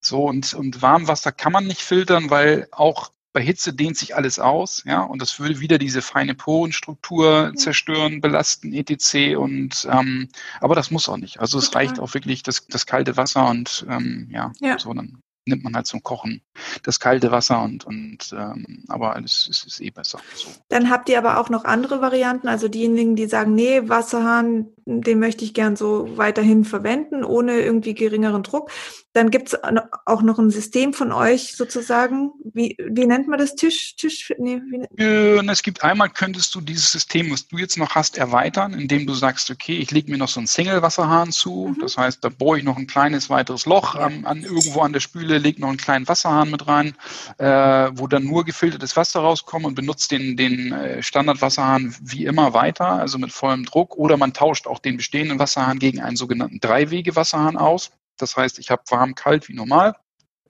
[0.00, 4.38] so und, und Warmwasser kann man nicht filtern, weil auch bei Hitze dehnt sich alles
[4.38, 9.38] aus, ja, und das würde wieder diese feine Porenstruktur zerstören, belasten, etc.
[9.38, 10.28] Und ähm,
[10.60, 11.40] aber das muss auch nicht.
[11.40, 14.78] Also es reicht auch wirklich das, das kalte Wasser und ähm, ja, ja.
[14.78, 16.42] so dann nimmt man halt zum Kochen
[16.82, 20.20] das kalte Wasser und, und ähm, aber es, es ist eh besser.
[20.34, 20.48] So.
[20.68, 25.18] Dann habt ihr aber auch noch andere Varianten, also diejenigen, die sagen, nee, Wasserhahn, den
[25.18, 28.70] möchte ich gern so weiterhin verwenden, ohne irgendwie geringeren Druck.
[29.12, 29.54] Dann gibt's
[30.06, 32.32] auch noch ein System von euch sozusagen.
[32.54, 33.54] Wie, wie nennt man das?
[33.54, 33.94] Tisch?
[33.96, 34.32] Tisch?
[34.38, 38.16] Nee, wie, äh, es gibt einmal, könntest du dieses System, was du jetzt noch hast,
[38.16, 41.74] erweitern, indem du sagst, okay, ich lege mir noch so einen Single-Wasserhahn zu.
[41.74, 41.80] Mhm.
[41.80, 45.00] Das heißt, da bohre ich noch ein kleines weiteres Loch an, an, irgendwo an der
[45.00, 46.96] Spüle, lege noch einen kleinen Wasserhahn mit rein,
[47.36, 52.54] äh, wo dann nur gefiltertes Wasser rauskommt und benutzt den, den äh, Standardwasserhahn wie immer
[52.54, 53.96] weiter, also mit vollem Druck.
[53.96, 57.92] Oder man tauscht auch den bestehenden Wasserhahn gegen einen sogenannten Dreiwege-Wasserhahn aus.
[58.16, 59.94] Das heißt, ich habe warm, kalt wie normal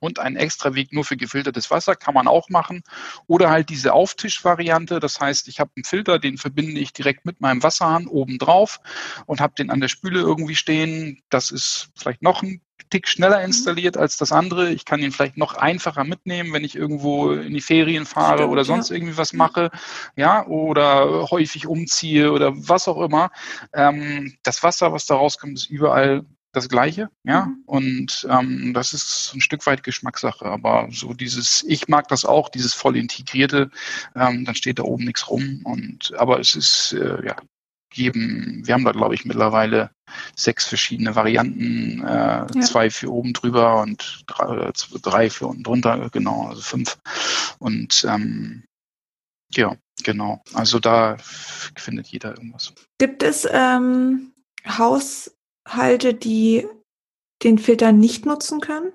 [0.03, 2.83] und einen extra Weg nur für gefiltertes Wasser kann man auch machen.
[3.27, 4.99] Oder halt diese Auftischvariante.
[4.99, 8.79] Das heißt, ich habe einen Filter, den verbinde ich direkt mit meinem Wasserhahn oben drauf
[9.25, 11.21] und habe den an der Spüle irgendwie stehen.
[11.29, 12.61] Das ist vielleicht noch ein
[12.93, 13.45] Tick schneller mhm.
[13.45, 14.71] installiert als das andere.
[14.71, 18.51] Ich kann ihn vielleicht noch einfacher mitnehmen, wenn ich irgendwo in die Ferien fahre Stimmt,
[18.51, 18.95] oder sonst ja.
[18.95, 19.71] irgendwie was mache,
[20.15, 23.31] ja, oder häufig umziehe oder was auch immer.
[23.73, 27.47] Ähm, das Wasser, was da rauskommt, ist überall das Gleiche, ja.
[27.47, 27.63] Mhm.
[27.65, 30.45] Und ähm, das ist ein Stück weit Geschmackssache.
[30.45, 33.71] Aber so dieses, ich mag das auch, dieses voll integrierte,
[34.15, 35.61] ähm, dann steht da oben nichts rum.
[35.63, 37.37] Und aber es ist äh, ja
[37.95, 39.91] jedem, wir haben da glaube ich mittlerweile
[40.35, 42.61] sechs verschiedene Varianten, äh, ja.
[42.61, 46.97] zwei für oben drüber und drei, drei für unten drunter, genau, also fünf.
[47.59, 48.63] Und ähm,
[49.55, 50.41] ja, genau.
[50.53, 51.17] Also da
[51.75, 52.73] findet jeder irgendwas.
[52.97, 54.33] Gibt es ähm,
[54.67, 55.35] Haus
[55.67, 56.67] Halte, die
[57.43, 58.91] den Filter nicht nutzen können?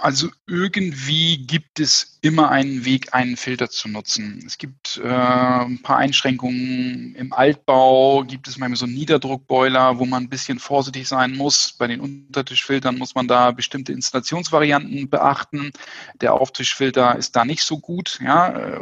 [0.00, 4.42] Also irgendwie gibt es immer einen Weg, einen Filter zu nutzen.
[4.46, 7.14] Es gibt äh, ein paar Einschränkungen.
[7.16, 11.72] Im Altbau gibt es manchmal so einen Niederdruckboiler, wo man ein bisschen vorsichtig sein muss.
[11.72, 15.72] Bei den Untertischfiltern muss man da bestimmte Installationsvarianten beachten.
[16.20, 18.80] Der Auftischfilter ist da nicht so gut, ja, äh,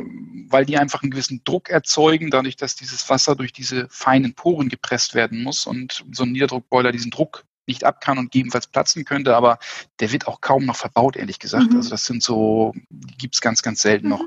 [0.48, 4.68] weil die einfach einen gewissen Druck erzeugen, dadurch, dass dieses Wasser durch diese feinen Poren
[4.68, 9.04] gepresst werden muss und so ein Niederdruckboiler diesen Druck nicht ab kann und gegebenenfalls platzen
[9.04, 9.58] könnte, aber
[10.00, 11.70] der wird auch kaum noch verbaut, ehrlich gesagt.
[11.70, 11.78] Mhm.
[11.78, 14.10] Also das sind so, die gibt's ganz, ganz selten mhm.
[14.10, 14.24] noch.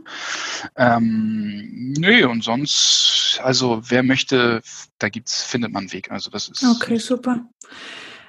[0.76, 4.62] Ähm, nö, und sonst, also wer möchte,
[4.98, 6.12] da gibt's, findet man einen Weg.
[6.12, 6.64] Also das ist.
[6.64, 7.46] Okay, super.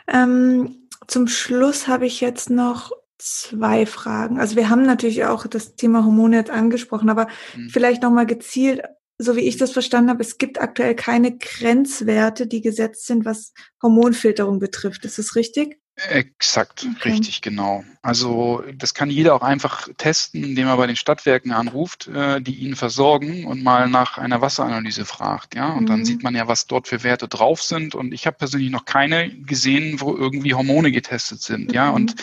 [0.06, 4.40] Ähm, zum Schluss habe ich jetzt noch zwei Fragen.
[4.40, 7.68] Also wir haben natürlich auch das Thema Hormone jetzt angesprochen, aber mhm.
[7.68, 8.82] vielleicht nochmal gezielt
[9.20, 13.52] so wie ich das verstanden habe, es gibt aktuell keine Grenzwerte, die gesetzt sind, was
[13.82, 15.04] Hormonfilterung betrifft.
[15.04, 15.79] Ist das richtig?
[16.08, 17.10] Exakt, okay.
[17.10, 17.84] richtig, genau.
[18.02, 22.54] Also das kann jeder auch einfach testen, indem er bei den Stadtwerken anruft, äh, die
[22.54, 25.54] ihn versorgen und mal nach einer Wasseranalyse fragt.
[25.54, 25.86] Ja, und mhm.
[25.86, 27.94] dann sieht man ja, was dort für Werte drauf sind.
[27.94, 31.68] Und ich habe persönlich noch keine gesehen, wo irgendwie Hormone getestet sind.
[31.68, 31.74] Mhm.
[31.74, 32.14] Ja, und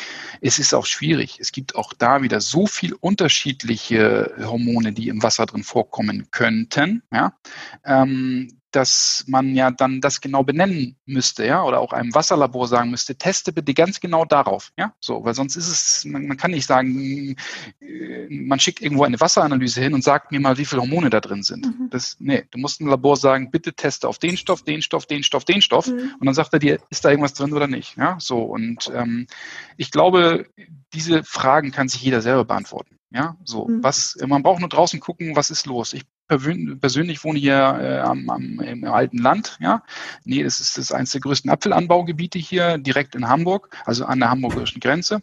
[0.41, 1.37] es ist auch schwierig.
[1.39, 7.03] Es gibt auch da wieder so viel unterschiedliche Hormone, die im Wasser drin vorkommen könnten.
[7.11, 7.33] Ja,
[7.85, 12.91] ähm, dass man ja dann das genau benennen müsste, ja, oder auch einem Wasserlabor sagen
[12.91, 16.51] müsste, teste bitte ganz genau darauf, ja, so, weil sonst ist es, man, man kann
[16.51, 17.35] nicht sagen,
[17.81, 21.21] äh, man schickt irgendwo eine Wasseranalyse hin und sagt mir mal, wie viele Hormone da
[21.21, 21.65] drin sind.
[21.65, 21.89] Mhm.
[21.89, 25.23] Das, nee, du musst im Labor sagen, bitte teste auf den Stoff, den Stoff, den
[25.23, 26.13] Stoff, den Stoff, mhm.
[26.19, 29.25] und dann sagt er dir, ist da irgendwas drin oder nicht, ja, so, und ähm,
[29.75, 30.45] ich glaube,
[30.93, 32.95] diese Fragen kann sich jeder selber beantworten.
[33.09, 33.81] Ja, so, mhm.
[33.81, 35.93] was, man braucht nur draußen gucken, was ist los.
[35.93, 39.83] Ich persönlich wohne hier äh, am, am, im alten Land, ja.
[40.23, 44.29] Nee, das ist das eines der größten Apfelanbaugebiete hier, direkt in Hamburg, also an der
[44.29, 45.21] hamburgischen Grenze.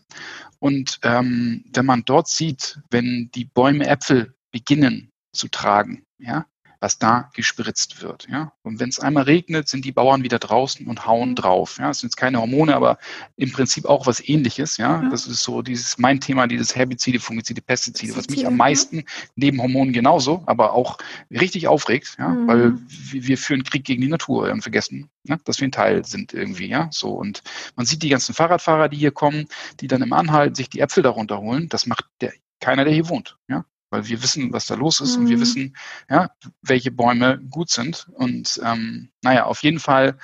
[0.58, 6.46] Und ähm, wenn man dort sieht, wenn die Bäume Äpfel beginnen zu tragen, ja,
[6.84, 8.26] was da gespritzt wird.
[8.30, 8.52] Ja?
[8.62, 11.34] Und wenn es einmal regnet, sind die Bauern wieder draußen und hauen mhm.
[11.36, 11.78] drauf.
[11.78, 11.88] Ja?
[11.88, 12.98] Das sind jetzt keine Hormone, aber
[13.36, 14.76] im Prinzip auch was ähnliches.
[14.76, 15.02] Ja?
[15.02, 15.08] ja.
[15.08, 19.62] Das ist so dieses mein Thema, dieses Herbizide, Fungizide, Pestizide, was mich am meisten neben
[19.62, 20.98] Hormonen genauso, aber auch
[21.30, 22.28] richtig aufregt, ja?
[22.28, 22.48] Mhm.
[22.48, 25.38] weil wir, wir, führen Krieg gegen die Natur und vergessen, ja?
[25.46, 26.68] dass wir ein Teil sind irgendwie.
[26.68, 26.88] Ja?
[26.92, 27.42] So und
[27.76, 29.46] man sieht die ganzen Fahrradfahrer, die hier kommen,
[29.80, 31.70] die dann im Anhalt sich die Äpfel darunter holen.
[31.70, 33.38] Das macht der keiner, der hier wohnt.
[33.48, 33.64] Ja?
[33.94, 35.22] Weil wir wissen, was da los ist mhm.
[35.22, 35.40] und wir mhm.
[35.40, 35.76] wissen,
[36.11, 36.30] ja,
[36.62, 38.09] welche Bäume gut sind.
[38.14, 40.18] Und ähm, naja, auf jeden Fall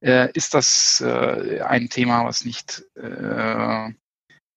[0.00, 3.90] äh, ist das äh, ein Thema, was nicht, äh,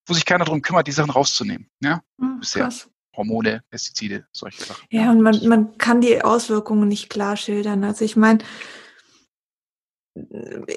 [0.05, 1.67] wo sich keiner darum kümmert, die Sachen rauszunehmen.
[1.82, 2.63] Ja, mhm, bisher.
[2.63, 2.88] Krass.
[3.15, 4.86] Hormone, Pestizide, solche Sachen.
[4.91, 7.84] Ja, und man, man kann die Auswirkungen nicht klar schildern.
[7.84, 8.39] Also ich meine,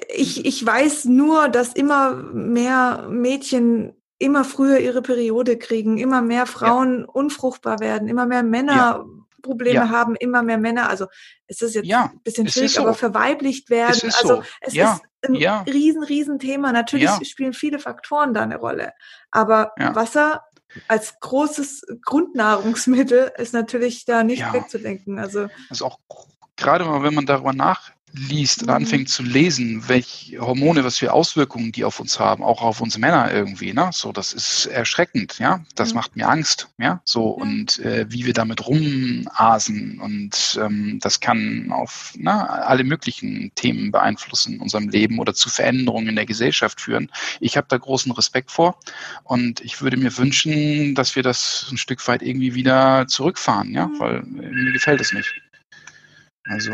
[0.09, 6.45] ich, ich weiß nur, dass immer mehr Mädchen immer früher ihre Periode kriegen, immer mehr
[6.45, 7.05] Frauen ja.
[7.07, 9.05] unfruchtbar werden, immer mehr Männer ja.
[9.41, 9.89] Probleme ja.
[9.89, 11.07] haben, immer mehr Männer, also
[11.47, 12.81] es ist jetzt ein bisschen schwierig, so.
[12.81, 13.99] aber verweiblicht werden.
[14.07, 14.43] Es also so.
[14.61, 16.71] es ist ein riesen, riesen Thema.
[16.71, 18.93] Natürlich spielen viele Faktoren da eine Rolle.
[19.31, 20.43] Aber Wasser
[20.87, 25.19] als großes Grundnahrungsmittel ist natürlich da nicht wegzudenken.
[25.19, 25.99] Also, also auch
[26.55, 28.85] gerade mal, wenn man darüber nach, liest oder mhm.
[28.85, 32.97] anfängt zu lesen, welche Hormone, was für Auswirkungen die auf uns haben, auch auf uns
[32.97, 33.89] Männer irgendwie, ne?
[33.91, 35.63] So, das ist erschreckend, ja.
[35.75, 35.95] Das mhm.
[35.95, 37.01] macht mir Angst, ja.
[37.05, 43.51] So und äh, wie wir damit rumasen und ähm, das kann auf na, alle möglichen
[43.55, 47.09] Themen beeinflussen in unserem Leben oder zu Veränderungen in der Gesellschaft führen.
[47.39, 48.79] Ich habe da großen Respekt vor
[49.23, 53.87] und ich würde mir wünschen, dass wir das ein Stück weit irgendwie wieder zurückfahren, ja,
[53.87, 53.99] mhm.
[53.99, 55.33] weil äh, mir gefällt es nicht.
[56.45, 56.73] Also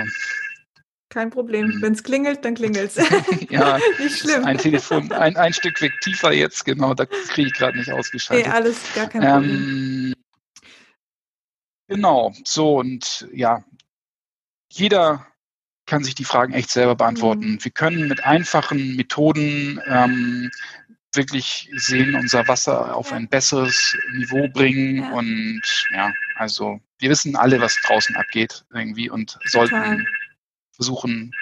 [1.09, 1.67] kein Problem.
[1.67, 1.81] Mhm.
[1.81, 3.09] Wenn es klingelt, dann klingelt es.
[3.49, 4.45] ja, nicht schlimm.
[4.45, 8.47] Ein Telefon, ein, ein Stück weg tiefer jetzt, genau, da kriege ich gerade nicht ausgeschaltet.
[8.47, 9.55] Nee, alles gar kein Problem.
[9.55, 10.13] Ähm,
[11.87, 13.63] genau, so und ja,
[14.71, 15.25] jeder
[15.85, 17.53] kann sich die Fragen echt selber beantworten.
[17.53, 17.63] Mhm.
[17.63, 20.51] Wir können mit einfachen Methoden ähm,
[21.15, 24.97] wirklich sehen, unser Wasser auf ein besseres Niveau bringen.
[24.97, 25.11] Ja.
[25.11, 30.05] Und ja, also wir wissen alle, was draußen abgeht irgendwie und sollten Total
[30.79, 31.33] versuchen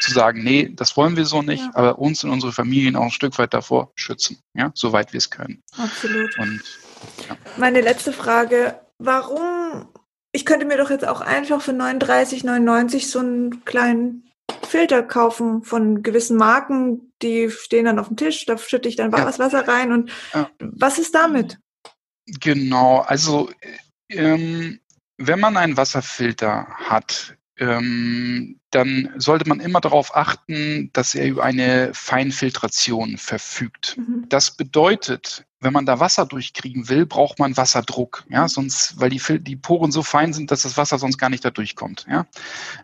[0.00, 1.70] zu sagen, nee, das wollen wir so nicht, ja.
[1.74, 5.30] aber uns und unsere Familien auch ein Stück weit davor schützen, ja, soweit wir es
[5.30, 5.62] können.
[5.76, 6.38] Absolut.
[6.38, 6.62] Und,
[7.28, 7.36] ja.
[7.56, 9.88] Meine letzte Frage, warum,
[10.32, 14.30] ich könnte mir doch jetzt auch einfach für 39,99 so einen kleinen
[14.68, 19.10] Filter kaufen von gewissen Marken, die stehen dann auf dem Tisch, da schütte ich dann
[19.10, 19.26] ja.
[19.26, 20.12] Wasser rein und
[20.60, 21.58] was ist damit?
[22.40, 23.50] Genau, also
[24.10, 24.78] ähm,
[25.16, 31.44] wenn man einen Wasserfilter hat, ähm, dann sollte man immer darauf achten, dass er über
[31.44, 33.96] eine Feinfiltration verfügt.
[33.96, 34.26] Mhm.
[34.28, 39.20] Das bedeutet, wenn man da Wasser durchkriegen will, braucht man Wasserdruck, ja, sonst, weil die,
[39.40, 42.26] die Poren so fein sind, dass das Wasser sonst gar nicht da durchkommt, ja.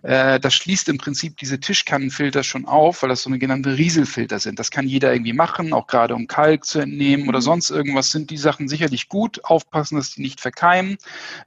[0.02, 4.38] Äh, das schließt im Prinzip diese Tischkannenfilter schon auf, weil das so eine genannte Rieselfilter
[4.38, 4.58] sind.
[4.58, 7.44] Das kann jeder irgendwie machen, auch gerade um Kalk zu entnehmen oder mhm.
[7.44, 9.44] sonst irgendwas sind die Sachen sicherlich gut.
[9.44, 10.96] Aufpassen, dass die nicht verkeimen.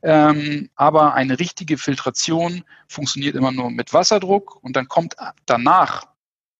[0.03, 6.07] Ähm, aber eine richtige Filtration funktioniert immer nur mit Wasserdruck und dann kommt danach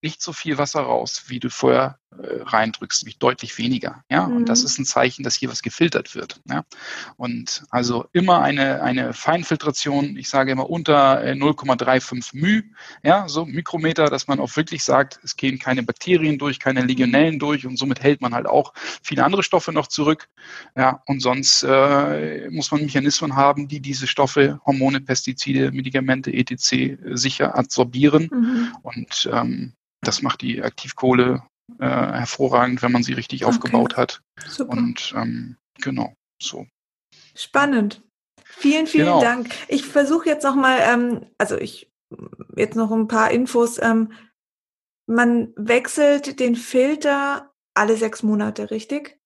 [0.02, 4.04] nicht so viel Wasser raus, wie du vorher reindrückst, nämlich deutlich weniger.
[4.10, 4.38] Ja, mhm.
[4.38, 4.66] und das mhm.
[4.66, 6.42] ist ein Zeichen, dass hier was gefiltert wird.
[6.50, 6.64] Ja,
[7.18, 10.18] und also immer eine eine Feinfiltration.
[10.18, 12.64] Ich sage immer unter 0,35 äh, μ,
[13.04, 17.40] ja, so Mikrometer, dass man auch wirklich sagt, es gehen keine Bakterien durch, keine Legionellen
[17.40, 20.30] durch und somit hält man halt auch viele andere Stoffe noch zurück.
[20.76, 26.98] Ja, und sonst äh, muss man Mechanismen haben, die diese Stoffe, Hormone, Pestizide, Medikamente, etc.
[27.14, 28.30] sicher absorbieren.
[28.32, 28.76] Mhm.
[28.82, 31.44] Und ähm, das macht die Aktivkohle
[31.80, 33.54] äh, hervorragend, wenn man sie richtig okay.
[33.54, 34.22] aufgebaut hat.
[34.48, 34.78] Super.
[34.78, 36.66] Und ähm, genau, so.
[37.36, 38.04] Spannend.
[38.44, 39.22] Vielen, vielen genau.
[39.22, 39.50] Dank.
[39.68, 41.92] Ich versuche jetzt noch mal, ähm, also ich
[42.56, 43.78] jetzt noch ein paar Infos.
[43.82, 44.12] Ähm,
[45.06, 49.20] man wechselt den Filter alle sechs Monate, richtig?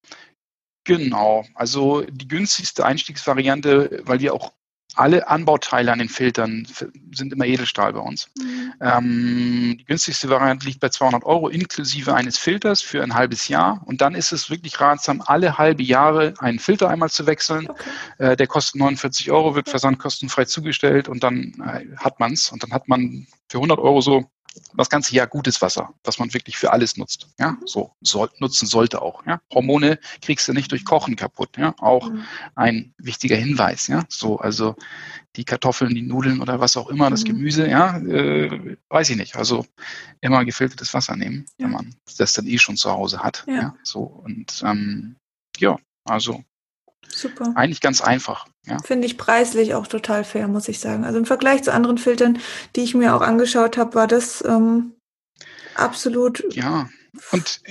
[0.83, 1.45] Genau.
[1.53, 4.53] Also die günstigste Einstiegsvariante, weil die auch
[4.95, 6.67] alle Anbauteile an den Filtern
[7.11, 8.29] sind immer Edelstahl bei uns.
[8.37, 8.73] Mhm.
[8.81, 13.81] Ähm, die günstigste Variante liegt bei 200 Euro inklusive eines Filters für ein halbes Jahr.
[13.85, 17.69] Und dann ist es wirklich ratsam, alle halbe Jahre einen Filter einmal zu wechseln.
[17.69, 17.89] Okay.
[18.17, 22.51] Äh, der kostet 49 Euro, wird versandkostenfrei zugestellt und dann äh, hat man es.
[22.51, 24.29] Und dann hat man für 100 Euro so
[24.75, 27.27] das ganze Jahr gutes Wasser, was man wirklich für alles nutzt.
[27.39, 29.25] Ja, so soll, nutzen sollte auch.
[29.25, 31.57] Ja, Hormone kriegst du nicht durch Kochen kaputt.
[31.57, 32.25] Ja, auch mhm.
[32.55, 33.87] ein wichtiger Hinweis.
[33.87, 34.75] Ja, so also
[35.35, 37.29] die Kartoffeln, die Nudeln oder was auch immer, das mhm.
[37.29, 37.67] Gemüse.
[37.67, 39.35] Ja, äh, weiß ich nicht.
[39.35, 39.65] Also
[40.19, 41.65] immer gefiltertes Wasser nehmen, ja.
[41.65, 43.45] wenn man das dann eh schon zu Hause hat.
[43.47, 45.15] Ja, ja so und ähm,
[45.57, 46.43] ja, also
[47.13, 47.51] Super.
[47.55, 48.47] Eigentlich ganz einfach.
[48.65, 48.77] Ja.
[48.83, 51.03] Finde ich preislich auch total fair, muss ich sagen.
[51.03, 52.39] Also im Vergleich zu anderen Filtern,
[52.75, 54.93] die ich mir auch angeschaut habe, war das ähm,
[55.75, 56.43] absolut.
[56.53, 56.89] Ja,
[57.31, 57.61] und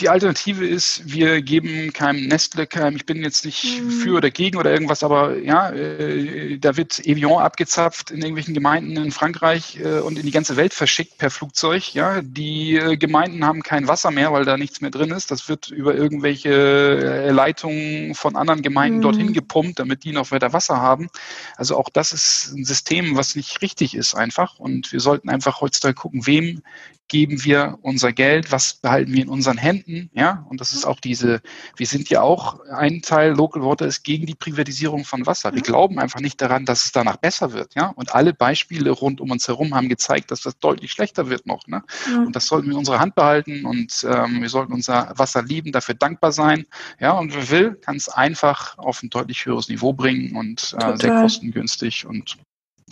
[0.00, 3.90] die Alternative ist, wir geben keinem Nestle, keinem, ich bin jetzt nicht mhm.
[3.90, 8.96] für oder gegen oder irgendwas, aber ja, äh, da wird Evian abgezapft in irgendwelchen Gemeinden
[8.96, 11.94] in Frankreich äh, und in die ganze Welt verschickt per Flugzeug.
[11.94, 15.30] Ja, die äh, Gemeinden haben kein Wasser mehr, weil da nichts mehr drin ist.
[15.30, 19.02] Das wird über irgendwelche äh, Leitungen von anderen Gemeinden mhm.
[19.02, 21.08] dorthin gepumpt, damit die noch weiter Wasser haben.
[21.56, 24.58] Also auch das ist ein System, was nicht richtig ist einfach.
[24.58, 26.62] Und wir sollten einfach heutzutage gucken, wem
[27.08, 31.00] geben wir unser Geld, was behalten wir in unseren Händen, ja, und das ist auch
[31.00, 31.40] diese,
[31.76, 35.54] wir sind ja auch, ein Teil Local Water ist gegen die Privatisierung von Wasser.
[35.54, 39.20] Wir glauben einfach nicht daran, dass es danach besser wird, ja, und alle Beispiele rund
[39.20, 42.66] um uns herum haben gezeigt, dass das deutlich schlechter wird noch, ne, und das sollten
[42.66, 46.66] wir in unserer Hand behalten und ähm, wir sollten unser Wasser lieben, dafür dankbar sein,
[47.00, 50.96] ja, und wer will, kann es einfach auf ein deutlich höheres Niveau bringen und äh,
[50.96, 52.36] sehr kostengünstig und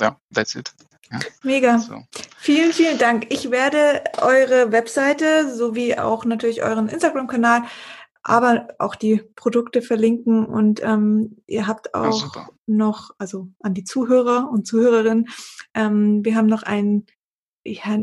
[0.01, 0.73] ja, that's it.
[1.11, 1.19] Ja.
[1.43, 1.79] Mega.
[1.79, 2.03] So.
[2.39, 3.27] Vielen, vielen Dank.
[3.31, 7.63] Ich werde eure Webseite sowie auch natürlich euren Instagram-Kanal,
[8.23, 13.85] aber auch die Produkte verlinken und ähm, ihr habt auch ja, noch, also an die
[13.85, 15.29] Zuhörer und Zuhörerinnen,
[15.75, 17.07] ähm, wir haben noch ein,
[17.65, 17.99] ja,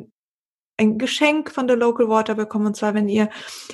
[0.78, 2.68] ein Geschenk von der Local Water bekommen.
[2.68, 3.30] Und zwar, wenn ihr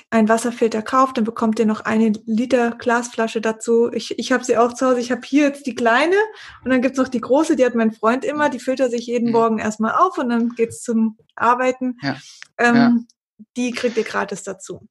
[0.09, 3.89] einen Wasserfilter kauft, dann bekommt ihr noch eine Liter Glasflasche dazu.
[3.93, 4.99] Ich, ich habe sie auch zu Hause.
[4.99, 6.15] Ich habe hier jetzt die kleine
[6.63, 8.49] und dann gibt's noch die große, die hat mein Freund immer.
[8.49, 9.33] Die filtert sich jeden mhm.
[9.33, 11.97] Morgen erstmal auf und dann geht's zum Arbeiten.
[12.01, 12.17] Ja.
[12.57, 12.93] Ähm, ja.
[13.55, 14.87] Die kriegt ihr gratis dazu.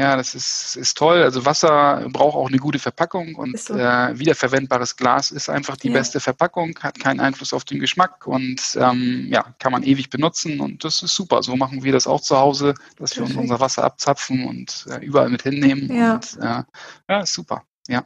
[0.00, 1.22] Ja, das ist, ist toll.
[1.22, 3.74] Also Wasser braucht auch eine gute Verpackung und so.
[3.74, 5.92] äh, wiederverwendbares Glas ist einfach die ja.
[5.92, 10.60] beste Verpackung, hat keinen Einfluss auf den Geschmack und ähm, ja, kann man ewig benutzen
[10.60, 11.42] und das ist super.
[11.42, 13.34] So machen wir das auch zu Hause, dass Perfekt.
[13.34, 15.94] wir unser Wasser abzapfen und äh, überall mit hinnehmen.
[15.94, 16.14] Ja.
[16.14, 16.62] Und äh,
[17.10, 17.64] ja, super.
[17.86, 18.04] Ja.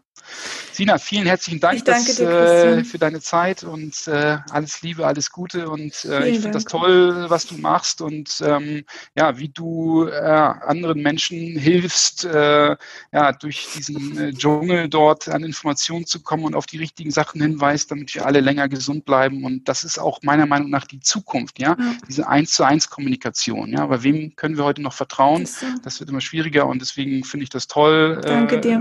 [0.75, 5.31] Sina, vielen herzlichen Dank dass, dir, äh, für deine Zeit und äh, alles Liebe, alles
[5.31, 8.85] Gute und äh, ich finde das toll, was du machst und ähm,
[9.17, 12.77] ja, wie du äh, anderen Menschen hilfst, äh,
[13.13, 17.41] ja, durch diesen äh, Dschungel dort an Informationen zu kommen und auf die richtigen Sachen
[17.41, 20.99] hinweist, damit wir alle länger gesund bleiben und das ist auch meiner Meinung nach die
[20.99, 21.97] Zukunft, ja, ja.
[22.09, 25.43] diese eins zu eins Kommunikation, ja, aber wem können wir heute noch vertrauen?
[25.43, 28.21] Das, das wird immer schwieriger und deswegen finde ich das toll,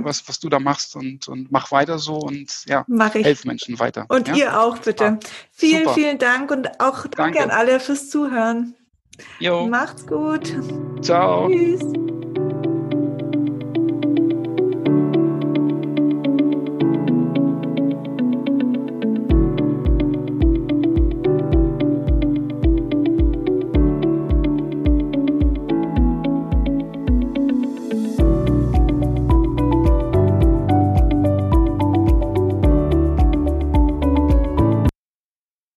[0.03, 4.05] was, was du da machst und, und mach weiter so und ja, helf Menschen weiter.
[4.09, 4.35] Und ja?
[4.35, 5.05] ihr auch bitte.
[5.05, 5.19] Ah,
[5.51, 5.93] vielen, super.
[5.93, 8.75] vielen Dank und auch danke, danke an alle fürs Zuhören.
[9.39, 9.67] Jo.
[9.67, 10.53] Macht's gut.
[11.01, 11.49] Ciao.
[11.49, 12.12] Tschüss.